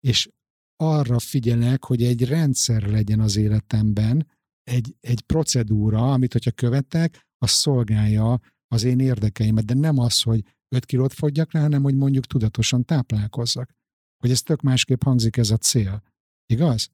és 0.00 0.28
arra 0.76 1.18
figyelek, 1.18 1.84
hogy 1.84 2.02
egy 2.02 2.24
rendszer 2.24 2.82
legyen 2.82 3.20
az 3.20 3.36
életemben, 3.36 4.26
egy, 4.62 4.96
egy 5.00 5.20
procedúra, 5.20 6.12
amit 6.12 6.32
hogyha 6.32 6.50
követek, 6.50 7.26
az 7.38 7.50
szolgálja 7.50 8.40
az 8.68 8.82
én 8.84 8.98
érdekeimet, 8.98 9.64
de 9.64 9.74
nem 9.74 9.98
az, 9.98 10.22
hogy 10.22 10.42
5 10.68 10.84
kilót 10.84 11.12
fogyjak 11.12 11.52
le, 11.52 11.60
hanem 11.60 11.82
hogy 11.82 11.94
mondjuk 11.94 12.26
tudatosan 12.26 12.84
táplálkozzak. 12.84 13.74
Hogy 14.18 14.30
ez 14.30 14.42
tök 14.42 14.60
másképp 14.60 15.02
hangzik 15.02 15.36
ez 15.36 15.50
a 15.50 15.56
cél. 15.56 16.02
Igaz? 16.46 16.88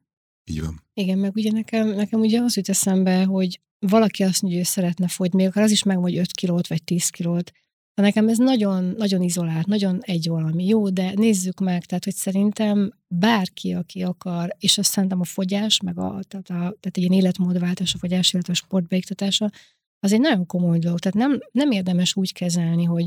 Így 0.51 0.61
van. 0.61 0.83
Igen, 0.95 1.19
meg 1.19 1.35
ugye 1.35 1.51
nekem, 1.51 1.89
nekem 1.89 2.21
ugye 2.21 2.41
az 2.41 2.57
jut 2.57 2.69
eszembe, 2.69 3.25
hogy 3.25 3.61
valaki 3.79 4.23
azt 4.23 4.43
mondja, 4.43 4.61
hogy 4.61 4.69
szeretne 4.69 5.09
fogyni, 5.09 5.37
még 5.37 5.47
akár 5.47 5.65
az 5.65 5.71
is 5.71 5.83
meg, 5.83 5.97
hogy 5.97 6.17
5 6.17 6.31
kilót 6.31 6.67
vagy 6.67 6.85
10 6.85 7.09
kilót, 7.09 7.53
de 7.95 8.03
nekem 8.03 8.29
ez 8.29 8.39
nagyon, 8.39 8.85
nagyon 8.85 9.23
izolált, 9.23 9.67
nagyon 9.67 9.99
egy 10.01 10.29
valami. 10.29 10.67
Jó, 10.67 10.89
de 10.89 11.13
nézzük 11.15 11.61
meg, 11.61 11.85
tehát, 11.85 12.05
hogy 12.05 12.15
szerintem 12.15 12.93
bárki, 13.09 13.73
aki 13.73 14.03
akar, 14.03 14.57
és 14.59 14.79
azt 14.79 14.91
szerintem 14.91 15.21
a 15.21 15.25
fogyás, 15.25 15.81
meg 15.81 15.99
a, 15.99 16.21
tehát, 16.29 16.51
a, 16.51 16.55
tehát 16.55 16.97
egy 16.97 16.99
ilyen 16.99 17.13
életmódváltás, 17.13 17.95
a 17.95 17.99
fogyás, 17.99 18.33
illetve 18.33 18.53
a 18.53 18.57
sportbeiktatása, 18.57 19.51
az 20.01 20.13
egy 20.13 20.21
nagyon 20.21 20.47
komoly 20.47 20.79
dolog. 20.79 20.99
Tehát 20.99 21.29
nem, 21.29 21.41
nem 21.53 21.71
érdemes 21.71 22.17
úgy 22.17 22.33
kezelni, 22.33 22.85
hogy 22.85 23.07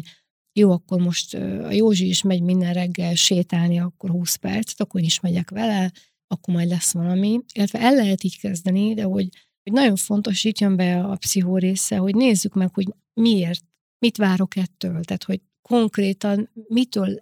jó, 0.60 0.72
akkor 0.72 1.02
most 1.02 1.34
a 1.34 1.72
Józsi 1.72 2.08
is 2.08 2.22
megy 2.22 2.42
minden 2.42 2.74
reggel 2.74 3.16
sétálni, 3.16 3.80
akkor 3.80 4.10
20 4.10 4.36
percet, 4.36 4.82
akkor 4.82 5.00
én 5.00 5.06
is 5.06 5.20
megyek 5.20 5.50
vele, 5.50 5.92
akkor 6.28 6.54
majd 6.54 6.70
lesz 6.70 6.94
valami. 6.94 7.40
Illetve 7.54 7.80
el 7.80 7.96
lehet 7.96 8.24
így 8.24 8.40
kezdeni, 8.40 8.94
de 8.94 9.04
hogy, 9.04 9.30
hogy 9.64 9.74
nagyon 9.74 9.96
fontos, 9.96 10.44
itt 10.44 10.60
jön 10.60 10.76
be 10.76 11.00
a 11.00 11.16
pszichó 11.16 11.58
része, 11.58 11.98
hogy 11.98 12.16
nézzük 12.16 12.54
meg, 12.54 12.74
hogy 12.74 12.88
miért 13.14 13.64
mit 14.04 14.18
várok 14.18 14.56
ettől, 14.56 15.04
tehát 15.04 15.24
hogy 15.24 15.42
konkrétan 15.62 16.50
mitől, 16.68 17.20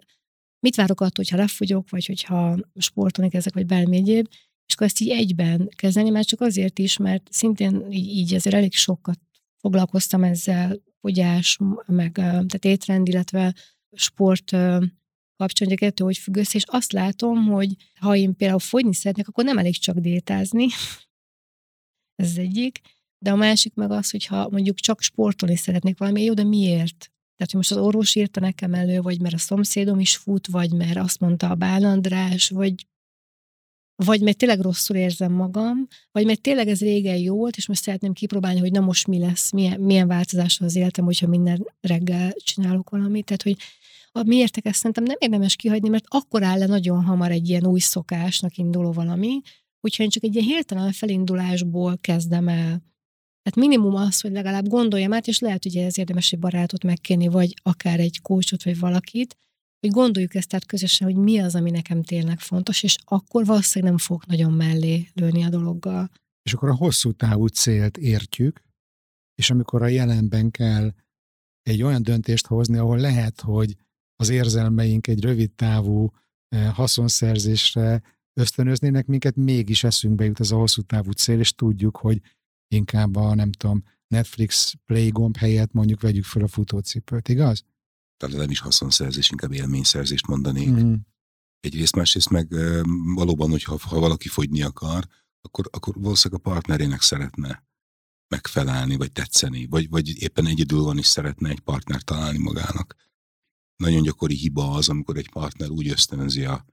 mit 0.60 0.76
várok 0.76 1.02
attól, 1.02 1.24
hogyha 1.24 1.38
lefogyok, 1.38 1.90
vagy 1.90 2.06
hogyha 2.06 2.58
sportolni 2.76 3.32
kezdek, 3.32 3.54
vagy 3.54 3.66
bármi 3.66 3.98
egyéb, 3.98 4.28
és 4.66 4.74
akkor 4.74 4.88
ezt 4.88 5.00
így 5.00 5.10
egyben 5.10 5.70
kezdeni, 5.76 6.10
mert 6.10 6.28
csak 6.28 6.42
azért 6.42 6.80
is, 6.80 6.98
mert 6.98 7.28
szintén 7.32 7.92
így, 7.92 8.08
így 8.08 8.34
azért 8.34 8.56
elég 8.56 8.74
sokat 8.74 9.20
foglalkoztam 9.58 10.24
ezzel, 10.24 10.82
fogyás, 11.02 11.58
meg 11.86 12.12
tehát 12.12 12.66
étrend, 12.66 13.08
illetve 13.08 13.56
sport 13.92 14.50
kapcsolatban, 15.36 15.68
hogy 15.68 15.74
a 15.74 15.76
kettő 15.76 16.04
hogy 16.04 16.18
függ 16.18 16.36
össze, 16.36 16.58
és 16.58 16.64
azt 16.66 16.92
látom, 16.92 17.46
hogy 17.46 17.76
ha 18.00 18.16
én 18.16 18.36
például 18.36 18.60
fogyni 18.60 18.94
szeretnék, 18.94 19.28
akkor 19.28 19.44
nem 19.44 19.58
elég 19.58 19.78
csak 19.78 19.98
diétázni, 19.98 20.68
ez 22.16 22.30
az 22.30 22.38
egyik, 22.38 22.82
de 23.24 23.32
a 23.32 23.36
másik 23.36 23.74
meg 23.74 23.92
az, 23.92 24.12
hogyha 24.12 24.50
mondjuk 24.50 24.80
csak 24.80 25.02
sportolni 25.02 25.56
szeretnék 25.56 25.98
valami, 25.98 26.24
jó, 26.24 26.34
de 26.34 26.44
miért? 26.44 27.12
Tehát, 27.36 27.52
hogy 27.52 27.56
most 27.56 27.72
az 27.72 27.78
orvos 27.78 28.16
írta 28.16 28.40
nekem 28.40 28.74
elő, 28.74 29.02
vagy 29.02 29.22
mert 29.22 29.34
a 29.34 29.38
szomszédom 29.38 30.00
is 30.00 30.16
fut, 30.16 30.48
vagy 30.48 30.72
mert 30.72 30.98
azt 30.98 31.20
mondta 31.20 31.50
a 31.50 31.56
Bálandrás, 31.56 32.50
vagy 32.50 32.86
vagy 34.06 34.22
mert 34.22 34.38
tényleg 34.38 34.60
rosszul 34.60 34.96
érzem 34.96 35.32
magam, 35.32 35.88
vagy 36.12 36.26
mert 36.26 36.42
tényleg 36.42 36.68
ez 36.68 36.80
régen 36.80 37.18
jó 37.18 37.36
volt, 37.36 37.58
és 37.58 37.68
most 37.68 37.82
szeretném 37.82 38.14
kipróbálni, 38.14 38.60
hogy 38.60 38.72
na 38.72 38.80
most 38.80 39.08
mi 39.08 39.20
lesz, 39.20 39.52
milyen, 39.52 39.80
milyen 39.80 40.08
változás 40.08 40.60
az 40.60 40.76
életem, 40.76 41.06
hogyha 41.06 41.28
minden 41.28 41.68
reggel 41.82 42.32
csinálok 42.34 42.90
valamit. 42.90 43.26
Tehát, 43.26 43.44
hogy 43.44 43.58
a 44.12 44.24
miértek 44.24 44.66
ezt 44.66 44.78
szerintem 44.78 45.04
nem 45.04 45.16
érdemes 45.20 45.56
kihagyni, 45.56 45.90
mert 45.90 46.06
akkor 46.08 46.44
áll 46.44 46.58
le 46.58 46.66
nagyon 46.66 47.04
hamar 47.04 47.32
egy 47.32 47.50
ilyen 47.50 47.66
új 47.66 47.80
szokásnak 47.80 48.58
induló 48.58 48.92
valami, 48.92 49.42
hogyha 49.80 50.04
én 50.04 50.10
csak 50.10 50.24
egy 50.24 50.36
ilyen 50.36 50.48
hirtelen 50.48 50.92
felindulásból 50.92 51.98
kezdem 51.98 52.48
el 52.48 52.91
tehát 53.44 53.70
minimum 53.70 53.96
az, 53.96 54.22
hogy 54.22 54.32
legalább 54.32 54.68
gondoljam 54.68 55.14
át, 55.14 55.28
és 55.28 55.40
lehet, 55.40 55.64
hogy 55.64 55.76
ez 55.78 55.98
érdemes 55.98 56.32
egy 56.32 56.40
barátot 56.40 56.84
megkérni, 56.84 57.28
vagy 57.28 57.54
akár 57.64 58.00
egy 58.00 58.22
kócsot, 58.22 58.64
vagy 58.64 58.80
valakit, 58.80 59.36
hogy 59.80 59.90
gondoljuk 59.90 60.36
ezt 60.36 60.48
tehát 60.48 60.66
közösen, 60.66 61.08
hogy 61.08 61.24
mi 61.24 61.40
az, 61.40 61.56
ami 61.56 61.72
nekem 61.72 62.04
tényleg 62.04 62.40
fontos, 62.40 62.84
és 62.84 62.96
akkor 63.06 63.46
valószínűleg 63.46 63.94
nem 63.94 64.06
fog 64.06 64.24
nagyon 64.28 64.54
mellé 64.54 65.08
lőni 65.14 65.44
a 65.44 65.50
dologgal. 65.50 66.10
És 66.44 66.54
akkor 66.54 66.70
a 66.70 66.76
hosszú 66.76 67.12
távú 67.12 67.48
célt 67.48 67.98
értjük, 67.98 68.62
és 69.36 69.50
amikor 69.50 69.82
a 69.82 69.88
jelenben 69.88 70.52
kell 70.52 70.94
egy 71.62 71.84
olyan 71.84 72.04
döntést 72.04 72.48
hozni, 72.48 72.78
ahol 72.78 72.98
lehet, 72.98 73.42
hogy 73.42 73.76
az 74.16 74.30
érzelmeink 74.30 75.08
egy 75.08 75.22
rövid 75.22 75.52
távú 75.52 76.12
eh, 76.48 76.74
haszonszerzésre 76.74 78.02
ösztönöznének 78.34 79.06
minket, 79.06 79.36
mégis 79.36 79.84
eszünkbe 79.84 80.26
jut 80.26 80.40
ez 80.40 80.52
a 80.52 80.58
hosszú 80.58 80.82
távú 80.82 81.12
cél, 81.12 81.40
és 81.40 81.54
tudjuk, 81.54 81.98
hogy 81.98 82.22
inkább 82.72 83.16
a, 83.16 83.36
nem 83.36 83.52
tudom, 83.52 83.84
Netflix 84.08 84.74
play 84.86 85.10
gomb 85.10 85.38
helyett 85.38 85.72
mondjuk 85.72 86.02
vegyük 86.02 86.24
fel 86.24 86.44
a 86.44 86.48
futócipőt, 86.48 87.30
igaz? 87.30 87.66
Tehát 88.18 88.38
nem 88.38 88.50
is 88.50 88.60
haszonszerzés, 88.60 89.30
inkább 89.30 89.54
élményszerzést 89.54 90.28
mondanék. 90.28 90.70
Mm. 90.70 90.94
Egyrészt, 91.60 91.96
másrészt 91.96 92.30
meg 92.30 92.48
valóban, 93.16 93.50
hogyha 93.50 93.78
ha 93.82 94.00
valaki 94.00 94.28
fogyni 94.28 94.62
akar, 94.62 95.08
akkor, 95.42 95.70
akkor 95.72 95.94
valószínűleg 95.94 96.46
a 96.46 96.50
partnerének 96.50 97.02
szeretne 97.02 97.64
megfelelni, 98.28 98.96
vagy 98.96 99.12
tetszeni, 99.12 99.66
vagy, 99.66 99.90
vagy 99.90 100.22
éppen 100.22 100.46
egyedül 100.46 100.82
van 100.82 100.98
is 100.98 101.06
szeretne 101.06 101.50
egy 101.50 101.60
partner 101.60 102.02
találni 102.02 102.38
magának. 102.38 102.96
Nagyon 103.76 104.02
gyakori 104.02 104.36
hiba 104.36 104.72
az, 104.72 104.90
amikor 104.90 105.18
egy 105.18 105.30
partner 105.30 105.70
úgy 105.70 105.88
ösztönzi 105.88 106.46
a 106.46 106.66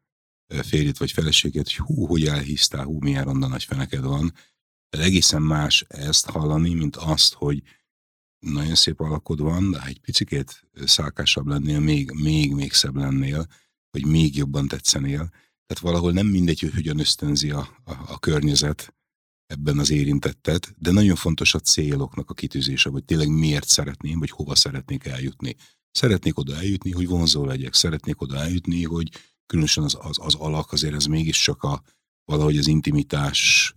férjét 0.46 0.98
vagy 0.98 1.12
feleségét, 1.12 1.64
hogy 1.64 1.76
hú, 1.86 2.06
hogy 2.06 2.26
elhisztál, 2.26 2.84
hú, 2.84 2.98
milyen 2.98 3.24
ronda 3.24 3.46
nagy 3.46 3.64
feneked 3.64 4.02
van, 4.02 4.32
egészen 4.90 5.42
más 5.42 5.84
ezt 5.88 6.26
hallani, 6.26 6.74
mint 6.74 6.96
azt, 6.96 7.34
hogy 7.34 7.62
nagyon 8.38 8.74
szép 8.74 9.00
alakod 9.00 9.40
van, 9.40 9.70
de 9.70 9.82
egy 9.86 10.00
picit 10.00 10.64
szálkásabb 10.84 11.46
lennél, 11.46 11.80
még, 11.80 12.10
még, 12.10 12.52
még 12.52 12.72
szebb 12.72 12.96
lennél, 12.96 13.46
hogy 13.90 14.06
még 14.06 14.36
jobban 14.36 14.68
tetszenél. 14.68 15.28
Tehát 15.66 15.82
valahol 15.82 16.12
nem 16.12 16.26
mindegy, 16.26 16.60
hogy 16.60 16.74
hogyan 16.74 16.98
ösztönzi 16.98 17.50
a, 17.50 17.80
a, 17.84 17.92
a 17.92 18.18
környezet 18.18 18.94
ebben 19.46 19.78
az 19.78 19.90
érintettet, 19.90 20.74
de 20.78 20.90
nagyon 20.90 21.16
fontos 21.16 21.54
a 21.54 21.60
céloknak 21.60 22.30
a 22.30 22.34
kitűzése, 22.34 22.90
hogy 22.90 23.04
tényleg 23.04 23.28
miért 23.28 23.68
szeretném, 23.68 24.18
vagy 24.18 24.30
hova 24.30 24.54
szeretnék 24.54 25.04
eljutni. 25.04 25.56
Szeretnék 25.90 26.38
oda 26.38 26.56
eljutni, 26.56 26.90
hogy 26.90 27.06
vonzó 27.06 27.44
legyek, 27.44 27.74
szeretnék 27.74 28.20
oda 28.20 28.36
eljutni, 28.36 28.84
hogy 28.84 29.10
különösen 29.46 29.84
az, 29.84 29.96
az, 30.00 30.18
az 30.20 30.34
alak 30.34 30.72
azért 30.72 30.94
ez 30.94 31.04
mégiscsak 31.04 31.62
a, 31.62 31.82
valahogy 32.24 32.58
az 32.58 32.66
intimitás 32.66 33.74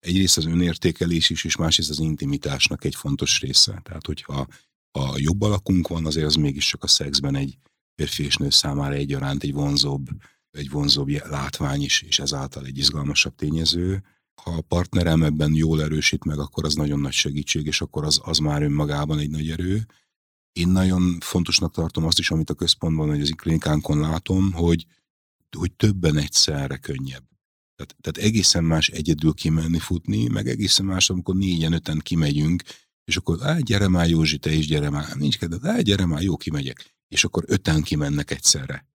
egyrészt 0.00 0.36
az 0.36 0.46
önértékelés 0.46 1.30
is, 1.30 1.44
és 1.44 1.56
másrészt 1.56 1.90
az 1.90 1.98
intimitásnak 1.98 2.84
egy 2.84 2.94
fontos 2.94 3.40
része. 3.40 3.80
Tehát, 3.82 4.06
hogyha 4.06 4.46
a 4.90 5.14
jobb 5.16 5.42
alakunk 5.42 5.88
van, 5.88 6.06
azért 6.06 6.26
az 6.26 6.34
mégiscsak 6.34 6.82
a 6.82 6.86
szexben 6.86 7.34
egy, 7.34 7.58
férfi 7.96 8.24
és 8.24 8.36
nő 8.36 8.50
számára 8.50 8.94
egyaránt 8.94 9.42
egy 9.42 9.52
vonzóbb, 9.52 10.06
egy 10.50 10.70
vonzóbb 10.70 11.08
látvány 11.08 11.82
is, 11.82 12.02
és 12.02 12.18
ezáltal 12.18 12.64
egy 12.64 12.78
izgalmasabb 12.78 13.34
tényező. 13.34 14.02
Ha 14.42 14.50
a 14.50 14.60
partnerem 14.60 15.22
ebben 15.22 15.54
jól 15.54 15.82
erősít 15.82 16.24
meg, 16.24 16.38
akkor 16.38 16.64
az 16.64 16.74
nagyon 16.74 17.00
nagy 17.00 17.12
segítség, 17.12 17.66
és 17.66 17.80
akkor 17.80 18.04
az, 18.04 18.20
az 18.24 18.38
már 18.38 18.62
önmagában 18.62 19.18
egy 19.18 19.30
nagy 19.30 19.50
erő. 19.50 19.86
Én 20.52 20.68
nagyon 20.68 21.18
fontosnak 21.20 21.72
tartom 21.72 22.04
azt 22.04 22.18
is, 22.18 22.30
amit 22.30 22.50
a 22.50 22.54
központban, 22.54 23.06
vagy 23.06 23.20
az 23.20 23.32
klinikánkon 23.36 24.00
látom, 24.00 24.52
hogy, 24.52 24.86
hogy 25.56 25.72
többen 25.72 26.16
egyszerre 26.16 26.76
könnyebb. 26.76 27.24
Tehát, 27.76 27.96
tehát 28.00 28.28
egészen 28.28 28.64
más 28.64 28.88
egyedül 28.88 29.32
kimenni 29.32 29.78
futni, 29.78 30.28
meg 30.28 30.48
egészen 30.48 30.86
más, 30.86 31.10
amikor 31.10 31.36
négyen, 31.36 31.72
öten 31.72 31.98
kimegyünk, 31.98 32.62
és 33.04 33.16
akkor, 33.16 33.38
á, 33.42 33.58
gyere 33.58 33.88
már 33.88 34.08
Józsi, 34.08 34.38
te 34.38 34.52
is 34.52 34.66
gyere 34.66 34.90
már, 34.90 35.16
nincs 35.16 35.38
kedved, 35.38 35.64
á, 35.64 35.80
gyere 35.80 36.06
már, 36.06 36.22
jó, 36.22 36.36
kimegyek. 36.36 36.94
És 37.08 37.24
akkor 37.24 37.44
öten 37.46 37.82
kimennek 37.82 38.30
egyszerre. 38.30 38.86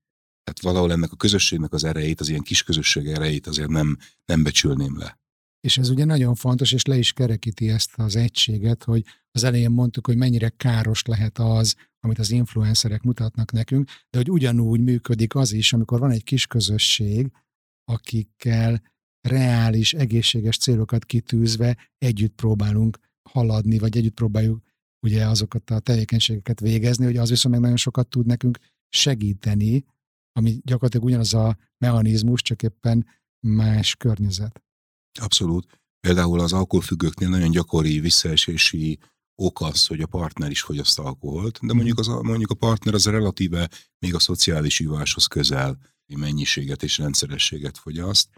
Tehát 0.44 0.62
valahol 0.62 0.92
ennek 0.92 1.12
a 1.12 1.16
közösségnek 1.16 1.74
az 1.74 1.84
erejét, 1.84 2.20
az 2.20 2.30
ilyen 2.30 2.42
kis 2.42 2.64
közösség 2.64 3.08
erejét 3.08 3.48
azért 3.48 3.70
nem, 3.70 3.98
nem 4.26 4.44
becsülném 4.44 4.98
le. 4.98 5.20
És 5.60 5.78
ez 5.78 5.90
ugye 5.90 6.06
nagyon 6.06 6.36
fontos, 6.36 6.72
és 6.72 6.86
le 6.86 6.98
is 6.98 7.14
kerekíti 7.14 7.70
ezt 7.70 7.92
az 7.96 8.16
egységet, 8.16 8.84
hogy 8.84 9.06
az 9.32 9.44
elején 9.44 9.72
mondtuk, 9.72 10.06
hogy 10.06 10.18
mennyire 10.18 10.50
káros 10.50 11.04
lehet 11.04 11.40
az, 11.40 11.76
amit 12.00 12.20
az 12.20 12.32
influencerek 12.32 13.02
mutatnak 13.02 13.52
nekünk, 13.52 13.90
de 14.10 14.18
hogy 14.18 14.30
ugyanúgy 14.30 14.80
működik 14.80 15.36
az 15.36 15.52
is, 15.52 15.74
amikor 15.74 16.00
van 16.00 16.12
egy 16.12 16.24
kis 16.24 16.48
közösség, 16.48 17.32
akikkel 17.86 18.82
reális, 19.22 19.94
egészséges 19.94 20.58
célokat 20.58 21.06
kitűzve 21.06 21.78
együtt 21.98 22.36
próbálunk 22.36 23.00
haladni, 23.30 23.78
vagy 23.78 23.98
együtt 23.98 24.14
próbáljuk 24.14 24.62
ugye 25.06 25.28
azokat 25.28 25.70
a 25.70 25.80
tevékenységeket 25.80 26.60
végezni, 26.60 27.06
hogy 27.06 27.18
az 27.18 27.30
viszont 27.30 27.54
meg 27.54 27.64
nagyon 27.64 27.78
sokat 27.78 28.08
tud 28.08 28.26
nekünk 28.26 28.60
segíteni, 28.90 29.86
ami 30.32 30.60
gyakorlatilag 30.64 31.06
ugyanaz 31.06 31.34
a 31.34 31.58
mechanizmus, 31.78 32.42
csak 32.42 32.64
éppen 32.64 33.08
más 33.48 33.96
környezet. 33.96 34.64
Abszolút. 35.20 35.80
Például 36.00 36.40
az 36.40 36.54
alkoholfüggőknél 36.54 37.30
nagyon 37.30 37.52
gyakori 37.52 38.00
visszaesési 38.00 39.00
ok 39.36 39.62
az, 39.62 39.86
hogy 39.86 40.02
a 40.02 40.08
partner 40.08 40.52
is 40.52 40.62
fogyaszt 40.62 41.00
alkoholt, 41.00 41.60
de 41.62 41.74
mondjuk, 41.74 42.00
az 42.00 42.08
mondjuk 42.08 42.50
a 42.50 42.56
partner 42.56 42.94
az 42.94 43.06
relatíve 43.06 43.70
még 44.00 44.16
a 44.16 44.20
szociális 44.20 44.80
iváshoz 44.80 45.26
közel 45.26 45.80
mennyiséget 46.16 46.84
és 46.84 46.98
rendszerességet 46.98 47.78
fogyaszt, 47.78 48.30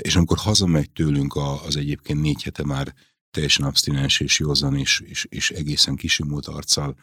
és 0.00 0.16
amikor 0.16 0.38
hazamegy 0.38 0.90
tőlünk 0.90 1.36
az 1.66 1.76
egyébként 1.76 2.20
négy 2.20 2.42
hete 2.42 2.64
már 2.64 2.94
teljesen 3.30 3.66
abstinens 3.66 4.20
és 4.20 4.38
józan 4.38 4.76
és, 4.76 5.00
és, 5.00 5.26
és 5.28 5.50
egészen 5.50 5.96
kisimult 5.96 6.46
arccal 6.46 6.96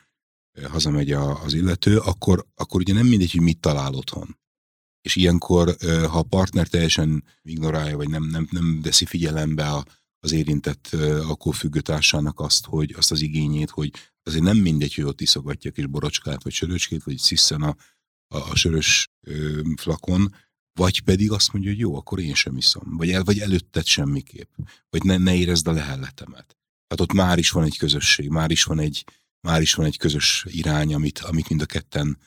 hazamegy 0.69 1.11
az 1.11 1.53
illető, 1.53 1.97
akkor, 1.97 2.47
akkor 2.55 2.81
ugye 2.81 2.93
nem 2.93 3.07
mindegy, 3.07 3.31
hogy 3.31 3.41
mit 3.41 3.59
talál 3.59 3.93
otthon. 3.93 4.39
És 5.01 5.15
ilyenkor, 5.15 5.75
ha 5.81 6.17
a 6.17 6.23
partner 6.23 6.67
teljesen 6.67 7.23
ignorálja, 7.41 7.97
vagy 7.97 8.09
nem, 8.09 8.23
nem, 8.23 8.47
nem 8.51 8.81
veszi 8.81 9.05
figyelembe 9.05 9.69
a, 9.69 9.85
az 10.19 10.31
érintett 10.31 10.87
alkoholfüggő 11.23 11.81
társának 11.81 12.39
azt, 12.39 12.65
hogy, 12.65 12.93
azt 12.97 13.11
az 13.11 13.21
igényét, 13.21 13.69
hogy 13.69 13.91
azért 14.23 14.43
nem 14.43 14.57
mindegy, 14.57 14.93
hogy 14.93 15.03
ott 15.03 15.21
iszogatja 15.21 15.71
kis 15.71 15.85
borocskát, 15.85 16.43
vagy 16.43 16.53
söröcskét, 16.53 17.03
vagy 17.03 17.17
sziszen 17.17 17.61
a, 17.61 17.75
a, 18.31 18.37
a 18.37 18.55
sörös 18.55 19.09
ö, 19.21 19.61
flakon, 19.77 20.35
vagy 20.73 21.01
pedig 21.01 21.31
azt 21.31 21.53
mondja, 21.53 21.71
hogy 21.71 21.79
jó, 21.79 21.95
akkor 21.95 22.19
én 22.19 22.33
sem 22.33 22.57
iszom, 22.57 22.97
vagy, 22.97 23.11
el, 23.11 23.23
vagy 23.23 23.39
előtted 23.39 23.85
semmiképp, 23.85 24.49
vagy 24.89 25.03
ne, 25.03 25.17
ne 25.17 25.35
érezd 25.35 25.67
a 25.67 25.71
lehelletemet. 25.71 26.57
Hát 26.87 27.01
ott 27.01 27.13
már 27.13 27.37
is 27.37 27.49
van 27.49 27.63
egy 27.63 27.77
közösség, 27.77 28.29
már 28.29 28.51
is 28.51 28.63
van 28.63 28.79
egy, 28.79 29.05
már 29.47 29.61
is 29.61 29.73
van 29.73 29.85
egy 29.85 29.97
közös 29.97 30.45
irány, 30.49 30.93
amit, 30.93 31.19
amit 31.19 31.49
mind 31.49 31.61
a 31.61 31.65
ketten 31.65 32.17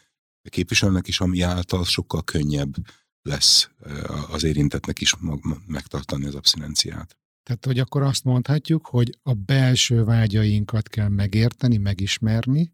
képviselnek, 0.49 1.09
és 1.09 1.21
ami 1.21 1.41
által 1.41 1.85
sokkal 1.85 2.25
könnyebb 2.25 2.75
lesz 3.23 3.71
az 4.29 4.43
érintetnek 4.43 5.01
is 5.01 5.15
megtartani 5.67 6.27
az 6.27 6.35
abszinenciát. 6.35 7.19
Tehát, 7.43 7.65
hogy 7.65 7.79
akkor 7.79 8.03
azt 8.03 8.25
mondhatjuk, 8.25 8.87
hogy 8.87 9.19
a 9.23 9.33
belső 9.35 10.05
vágyainkat 10.05 10.89
kell 10.89 11.09
megérteni, 11.09 11.77
megismerni, 11.77 12.73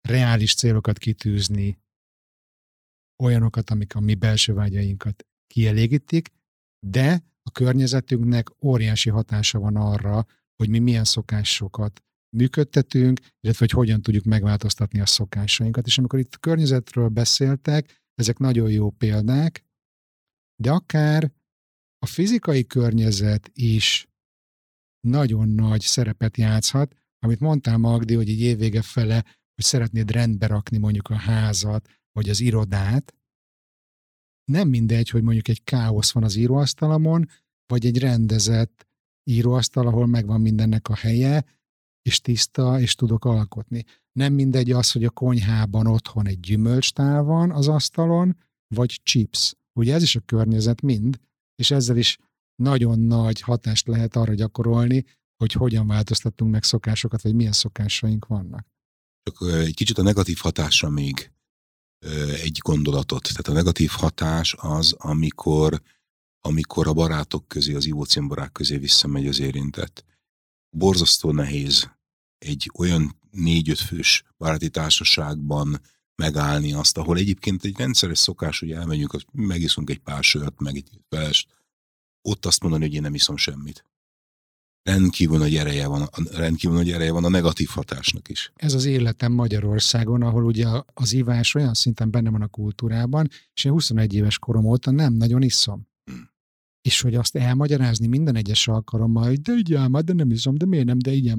reális 0.00 0.54
célokat 0.54 0.98
kitűzni, 0.98 1.78
olyanokat, 3.22 3.70
amik 3.70 3.94
a 3.94 4.00
mi 4.00 4.14
belső 4.14 4.52
vágyainkat 4.52 5.26
kielégítik, 5.46 6.28
de 6.86 7.22
a 7.42 7.50
környezetünknek 7.50 8.62
óriási 8.62 9.10
hatása 9.10 9.58
van 9.58 9.76
arra, 9.76 10.26
hogy 10.56 10.68
mi 10.68 10.78
milyen 10.78 11.04
szokásokat 11.04 12.02
működtetünk, 12.36 13.20
illetve 13.40 13.58
hogy 13.58 13.70
hogyan 13.70 14.02
tudjuk 14.02 14.24
megváltoztatni 14.24 15.00
a 15.00 15.06
szokásainkat. 15.06 15.86
És 15.86 15.98
amikor 15.98 16.18
itt 16.18 16.40
környezetről 16.40 17.08
beszéltek, 17.08 18.02
ezek 18.14 18.38
nagyon 18.38 18.70
jó 18.70 18.90
példák, 18.90 19.64
de 20.62 20.70
akár 20.70 21.32
a 21.98 22.06
fizikai 22.06 22.66
környezet 22.66 23.50
is 23.52 24.08
nagyon 25.00 25.48
nagy 25.48 25.80
szerepet 25.80 26.36
játszhat, 26.36 26.94
amit 27.18 27.40
mondtál 27.40 27.78
Magdi, 27.78 28.14
hogy 28.14 28.28
egy 28.28 28.40
évvége 28.40 28.82
fele, 28.82 29.24
hogy 29.54 29.64
szeretnéd 29.64 30.10
rendbe 30.10 30.46
rakni 30.46 30.78
mondjuk 30.78 31.08
a 31.08 31.16
házat, 31.16 31.88
vagy 32.18 32.28
az 32.28 32.40
irodát, 32.40 33.14
nem 34.44 34.68
mindegy, 34.68 35.08
hogy 35.08 35.22
mondjuk 35.22 35.48
egy 35.48 35.64
káosz 35.64 36.12
van 36.12 36.24
az 36.24 36.34
íróasztalamon, 36.34 37.28
vagy 37.66 37.86
egy 37.86 37.98
rendezett 37.98 38.86
íróasztal, 39.30 39.86
ahol 39.86 40.06
megvan 40.06 40.40
mindennek 40.40 40.88
a 40.88 40.94
helye, 40.94 41.44
és 42.02 42.20
tiszta, 42.20 42.80
és 42.80 42.94
tudok 42.94 43.24
alkotni. 43.24 43.84
Nem 44.12 44.32
mindegy 44.32 44.70
az, 44.70 44.92
hogy 44.92 45.04
a 45.04 45.10
konyhában 45.10 45.86
otthon 45.86 46.26
egy 46.26 46.40
gyümölcstál 46.40 47.22
van 47.22 47.50
az 47.50 47.68
asztalon, 47.68 48.36
vagy 48.74 49.00
chips. 49.02 49.54
Ugye 49.72 49.94
ez 49.94 50.02
is 50.02 50.16
a 50.16 50.20
környezet 50.20 50.80
mind, 50.80 51.20
és 51.54 51.70
ezzel 51.70 51.96
is 51.96 52.18
nagyon 52.62 52.98
nagy 52.98 53.40
hatást 53.40 53.86
lehet 53.86 54.16
arra 54.16 54.34
gyakorolni, 54.34 55.04
hogy 55.36 55.52
hogyan 55.52 55.86
változtatunk 55.86 56.50
meg 56.50 56.64
szokásokat, 56.64 57.22
vagy 57.22 57.34
milyen 57.34 57.52
szokásaink 57.52 58.26
vannak. 58.26 58.66
Csak 59.22 59.50
egy 59.50 59.74
kicsit 59.74 59.98
a 59.98 60.02
negatív 60.02 60.38
hatásra 60.38 60.88
még 60.88 61.32
egy 62.42 62.58
gondolatot. 62.62 63.22
Tehát 63.22 63.48
a 63.48 63.52
negatív 63.52 63.90
hatás 63.90 64.54
az, 64.58 64.92
amikor, 64.92 65.82
amikor 66.40 66.86
a 66.86 66.92
barátok 66.92 67.48
közé, 67.48 67.74
az 67.74 67.86
ivócimborák 67.86 68.52
közé 68.52 68.76
visszamegy 68.76 69.26
az 69.26 69.38
érintett. 69.40 70.04
Borzasztó 70.70 71.32
nehéz 71.32 71.90
egy 72.38 72.70
olyan 72.78 73.18
négy-öt 73.30 73.78
fős 73.78 74.24
baráti 74.36 74.70
társaságban 74.70 75.80
megállni 76.14 76.72
azt, 76.72 76.96
ahol 76.96 77.16
egyébként 77.16 77.64
egy 77.64 77.76
rendszeres 77.76 78.18
szokás, 78.18 78.58
hogy 78.58 78.72
elmegyünk, 78.72 79.16
megiszunk 79.32 79.90
egy 79.90 79.98
pár 79.98 80.24
sört, 80.24 80.60
meg 80.60 80.76
egy 80.76 80.88
felest, 81.08 81.48
ott 82.22 82.46
azt 82.46 82.62
mondani, 82.62 82.84
hogy 82.84 82.94
én 82.94 83.00
nem 83.00 83.14
iszom 83.14 83.36
semmit. 83.36 83.84
Rendkívül 84.88 85.38
nagy 85.38 85.54
ereje 85.56 85.86
van, 85.86 86.08
rendkívül 86.32 86.76
nagy 86.76 86.90
ereje 86.90 87.12
van 87.12 87.24
a 87.24 87.28
negatív 87.28 87.68
hatásnak 87.68 88.28
is. 88.28 88.52
Ez 88.56 88.74
az 88.74 88.84
életem 88.84 89.32
Magyarországon, 89.32 90.22
ahol 90.22 90.44
ugye 90.44 90.66
az 90.94 91.12
ivás 91.12 91.54
olyan 91.54 91.74
szinten 91.74 92.10
benne 92.10 92.30
van 92.30 92.42
a 92.42 92.46
kultúrában, 92.46 93.28
és 93.54 93.64
én 93.64 93.72
21 93.72 94.14
éves 94.14 94.38
korom 94.38 94.64
óta 94.64 94.90
nem 94.90 95.12
nagyon 95.12 95.42
iszom. 95.42 95.88
Hmm. 96.04 96.30
És 96.82 97.00
hogy 97.00 97.14
azt 97.14 97.36
elmagyarázni 97.36 98.06
minden 98.06 98.36
egyes 98.36 98.68
alkalommal, 98.68 99.26
hogy 99.26 99.40
de 99.40 99.52
így 99.52 99.78
de 100.04 100.12
nem 100.12 100.30
iszom, 100.30 100.54
de 100.54 100.66
miért 100.66 100.86
nem, 100.86 100.98
de 100.98 101.12
így 101.12 101.32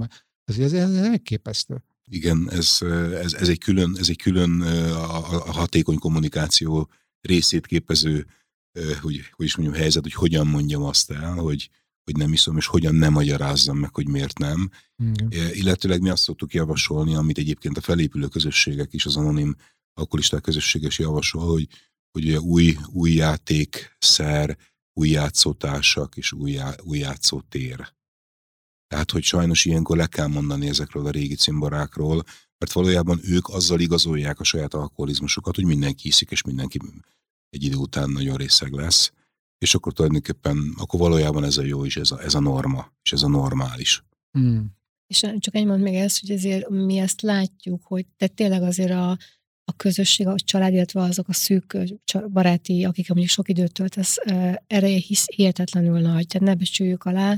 ez, 0.46 0.58
ez, 0.58 0.74
ez 0.74 0.94
elképesztő. 0.94 1.84
Igen, 2.06 2.50
ez, 2.52 2.78
ez, 3.22 3.34
ez, 3.34 3.50
egy 3.50 3.60
külön, 3.60 3.96
ez 4.00 4.10
egy 4.10 4.18
külön 4.18 4.62
a, 4.62 5.48
a 5.48 5.52
hatékony 5.52 5.98
kommunikáció 5.98 6.90
részét 7.22 7.66
képező, 7.66 8.26
hogy, 9.02 9.22
hogy 9.32 9.46
is 9.46 9.56
mondjam, 9.56 9.80
helyzet, 9.80 10.04
hogy 10.04 10.14
hogyan 10.14 10.48
mondjam 10.48 10.84
azt 10.84 11.12
el, 11.12 11.34
hogy, 11.34 11.70
hogy 12.10 12.18
nem 12.18 12.34
iszom, 12.34 12.58
és 12.58 12.66
hogyan 12.66 12.96
nem 12.96 13.14
magyarázzam 13.14 13.78
meg, 13.78 13.96
hogy 13.96 14.08
miért 14.08 14.38
nem. 14.38 14.70
Igen. 14.98 15.54
Illetőleg 15.54 16.02
mi 16.02 16.10
azt 16.10 16.24
szoktuk 16.24 16.54
javasolni, 16.54 17.16
amit 17.16 17.38
egyébként 17.38 17.78
a 17.78 17.82
felépülő 17.82 18.28
közösségek 18.28 18.94
is, 18.94 19.06
az 19.06 19.16
anonim 19.16 19.56
alkoholisták 19.94 20.42
közösséges 20.42 21.00
javasol, 21.00 21.52
hogy, 21.52 21.68
hogy 22.12 22.26
ugye 22.26 22.40
új, 22.40 22.78
új 22.92 23.12
játékszer, 23.12 24.58
új 24.94 25.10
játszótársak 25.10 26.18
és 26.18 26.32
új, 26.32 26.52
já, 26.52 26.74
új 26.84 26.98
játszótér. 26.98 27.94
Tehát, 28.88 29.12
hogy 29.12 29.24
sajnos 29.24 29.66
ilyenkor 29.66 29.98
le 29.98 30.08
kell 30.08 30.28
mondani 30.28 30.68
ezekről 30.68 31.06
a 31.06 31.12
régi 31.12 31.36
cimborákról, 31.36 32.24
mert 32.58 32.74
valójában 32.74 33.20
ők 33.24 33.48
azzal 33.48 33.80
igazolják 33.80 34.40
a 34.40 34.44
saját 34.44 34.74
alkoholizmusokat, 34.74 35.56
hogy 35.56 35.66
mindenki 35.66 36.08
iszik, 36.08 36.32
és 36.32 36.42
mindenki 36.42 36.80
egy 37.50 37.64
idő 37.64 37.76
után 37.76 38.10
nagyon 38.10 38.38
részeg 38.38 38.72
lesz, 38.72 39.12
és 39.60 39.76
akkor 39.76 39.94
tulajdonképpen, 39.94 40.74
akkor 40.78 41.00
valójában 41.00 41.44
ez 41.44 41.58
a 41.58 41.64
jó 41.64 41.86
is, 41.86 41.98
ez 41.98 42.12
a, 42.12 42.22
ez 42.22 42.34
a 42.34 42.40
norma, 42.40 42.92
és 43.04 43.12
ez 43.12 43.22
a 43.22 43.28
normális. 43.28 44.04
Mm. 44.40 44.64
És 45.08 45.26
csak 45.38 45.56
egy 45.56 45.66
mond 45.66 45.82
még 45.82 45.94
ezt, 45.94 46.20
hogy 46.20 46.32
azért 46.32 46.70
mi 46.70 46.98
ezt 46.98 47.22
látjuk, 47.22 47.86
hogy 47.86 48.06
te 48.18 48.28
tényleg 48.28 48.64
azért 48.64 48.92
a, 48.92 49.18
a 49.64 49.76
közösség, 49.76 50.28
a 50.28 50.36
család, 50.36 50.74
illetve 50.74 51.02
azok 51.02 51.28
a 51.28 51.34
szűk 51.34 51.78
baráti, 52.28 52.84
akik 52.84 53.08
mondjuk 53.10 53.30
sok 53.30 53.50
időt 53.50 53.74
töltesz, 53.74 54.18
ereje 54.68 54.98
hisz 54.98 55.26
hihetetlenül 55.36 56.00
nagy, 56.00 56.28
tehát 56.28 56.48
ne 56.48 56.56
becsüljük 56.56 57.04
alá, 57.04 57.38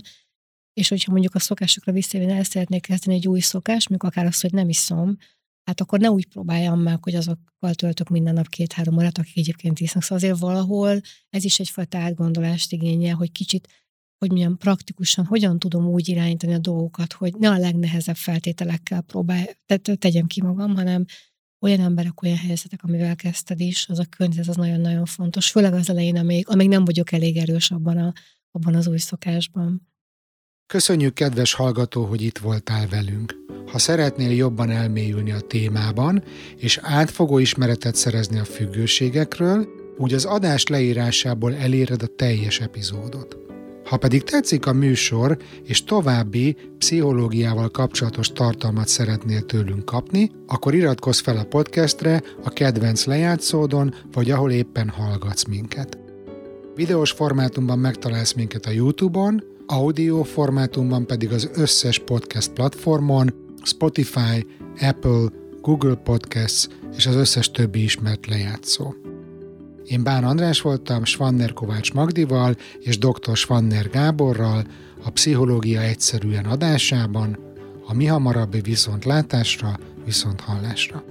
és 0.73 0.87
hogyha 0.87 1.11
mondjuk 1.11 1.35
a 1.35 1.39
szokásokra 1.39 1.91
visszajön, 1.91 2.29
el 2.29 2.43
szeretnék 2.43 2.81
kezdeni 2.81 3.17
egy 3.17 3.27
új 3.27 3.39
szokás, 3.39 3.87
mondjuk 3.87 4.11
akár 4.11 4.25
azt, 4.25 4.41
hogy 4.41 4.53
nem 4.53 4.69
iszom, 4.69 5.17
hát 5.71 5.81
akkor 5.81 5.99
ne 5.99 6.11
úgy 6.11 6.27
próbáljam 6.27 6.79
meg, 6.79 7.03
hogy 7.03 7.15
azokkal 7.15 7.73
töltök 7.73 8.09
minden 8.09 8.33
nap 8.33 8.47
két-három 8.47 8.97
órát, 8.97 9.17
akik 9.17 9.37
egyébként 9.37 9.79
isznak. 9.79 10.03
Szóval 10.03 10.17
azért 10.17 10.39
valahol 10.39 11.01
ez 11.29 11.43
is 11.43 11.59
egyfajta 11.59 11.97
átgondolást 11.97 12.71
igényel, 12.71 13.15
hogy 13.15 13.31
kicsit 13.31 13.67
hogy 14.17 14.29
mondjam, 14.29 14.57
praktikusan 14.57 15.25
hogyan 15.25 15.59
tudom 15.59 15.85
úgy 15.85 16.09
irányítani 16.09 16.53
a 16.53 16.57
dolgokat, 16.57 17.13
hogy 17.13 17.33
ne 17.33 17.49
a 17.49 17.57
legnehezebb 17.57 18.15
feltételekkel 18.15 19.01
próbálj, 19.01 19.45
te, 19.65 19.77
tegyem 19.77 20.27
ki 20.27 20.41
magam, 20.41 20.75
hanem 20.75 21.05
olyan 21.61 21.79
emberek, 21.79 22.21
olyan 22.21 22.37
helyzetek, 22.37 22.83
amivel 22.83 23.15
kezdted 23.15 23.59
is, 23.59 23.89
az 23.89 23.99
a 23.99 24.05
környezet 24.05 24.47
az 24.47 24.55
nagyon-nagyon 24.55 25.05
fontos, 25.05 25.51
főleg 25.51 25.73
az 25.73 25.89
elején, 25.89 26.17
amíg, 26.17 26.47
amíg 26.47 26.67
nem 26.67 26.85
vagyok 26.85 27.11
elég 27.11 27.37
erős 27.37 27.71
abban, 27.71 27.97
a, 27.97 28.13
abban 28.51 28.75
az 28.75 28.87
új 28.87 28.97
szokásban. 28.97 29.90
Köszönjük, 30.71 31.13
kedves 31.13 31.53
hallgató, 31.53 32.05
hogy 32.05 32.21
itt 32.21 32.37
voltál 32.37 32.87
velünk. 32.89 33.35
Ha 33.71 33.77
szeretnél 33.77 34.31
jobban 34.31 34.69
elmélyülni 34.69 35.31
a 35.31 35.39
témában, 35.39 36.23
és 36.57 36.79
átfogó 36.81 37.37
ismeretet 37.37 37.95
szerezni 37.95 38.39
a 38.39 38.43
függőségekről, 38.43 39.67
úgy 39.97 40.13
az 40.13 40.25
adás 40.25 40.67
leírásából 40.67 41.55
eléred 41.55 42.03
a 42.03 42.15
teljes 42.15 42.59
epizódot. 42.59 43.37
Ha 43.85 43.97
pedig 43.97 44.23
tetszik 44.23 44.65
a 44.65 44.73
műsor, 44.73 45.37
és 45.63 45.83
további 45.83 46.55
pszichológiával 46.77 47.69
kapcsolatos 47.69 48.27
tartalmat 48.27 48.87
szeretnél 48.87 49.41
tőlünk 49.41 49.85
kapni, 49.85 50.31
akkor 50.47 50.73
iratkozz 50.73 51.19
fel 51.19 51.37
a 51.37 51.43
podcastre, 51.43 52.21
a 52.43 52.49
kedvenc 52.49 53.05
lejátszódon, 53.05 53.95
vagy 54.11 54.31
ahol 54.31 54.51
éppen 54.51 54.89
hallgatsz 54.89 55.45
minket. 55.45 55.97
Videós 56.75 57.11
formátumban 57.11 57.79
megtalálsz 57.79 58.33
minket 58.33 58.65
a 58.65 58.71
YouTube-on, 58.71 59.50
audio 59.71 60.23
formátumban 60.23 61.05
pedig 61.05 61.31
az 61.31 61.49
összes 61.53 61.99
podcast 61.99 62.51
platformon, 62.51 63.33
Spotify, 63.63 64.47
Apple, 64.79 65.25
Google 65.61 65.95
Podcasts 65.95 66.67
és 66.97 67.05
az 67.05 67.15
összes 67.15 67.51
többi 67.51 67.83
ismert 67.83 68.27
lejátszó. 68.27 68.93
Én 69.85 70.03
Bán 70.03 70.23
András 70.23 70.61
voltam, 70.61 71.05
Svanner 71.05 71.53
Kovács 71.53 71.93
Magdival 71.93 72.55
és 72.79 72.97
dr. 72.97 73.35
Svanner 73.35 73.89
Gáborral 73.89 74.63
a 75.03 75.09
Pszichológia 75.09 75.81
egyszerűen 75.81 76.45
adásában, 76.45 77.37
a 77.87 77.93
mi 77.93 78.05
hamarabbi 78.05 78.61
viszontlátásra, 78.61 79.79
viszont 80.05 80.41
hallásra. 80.41 81.03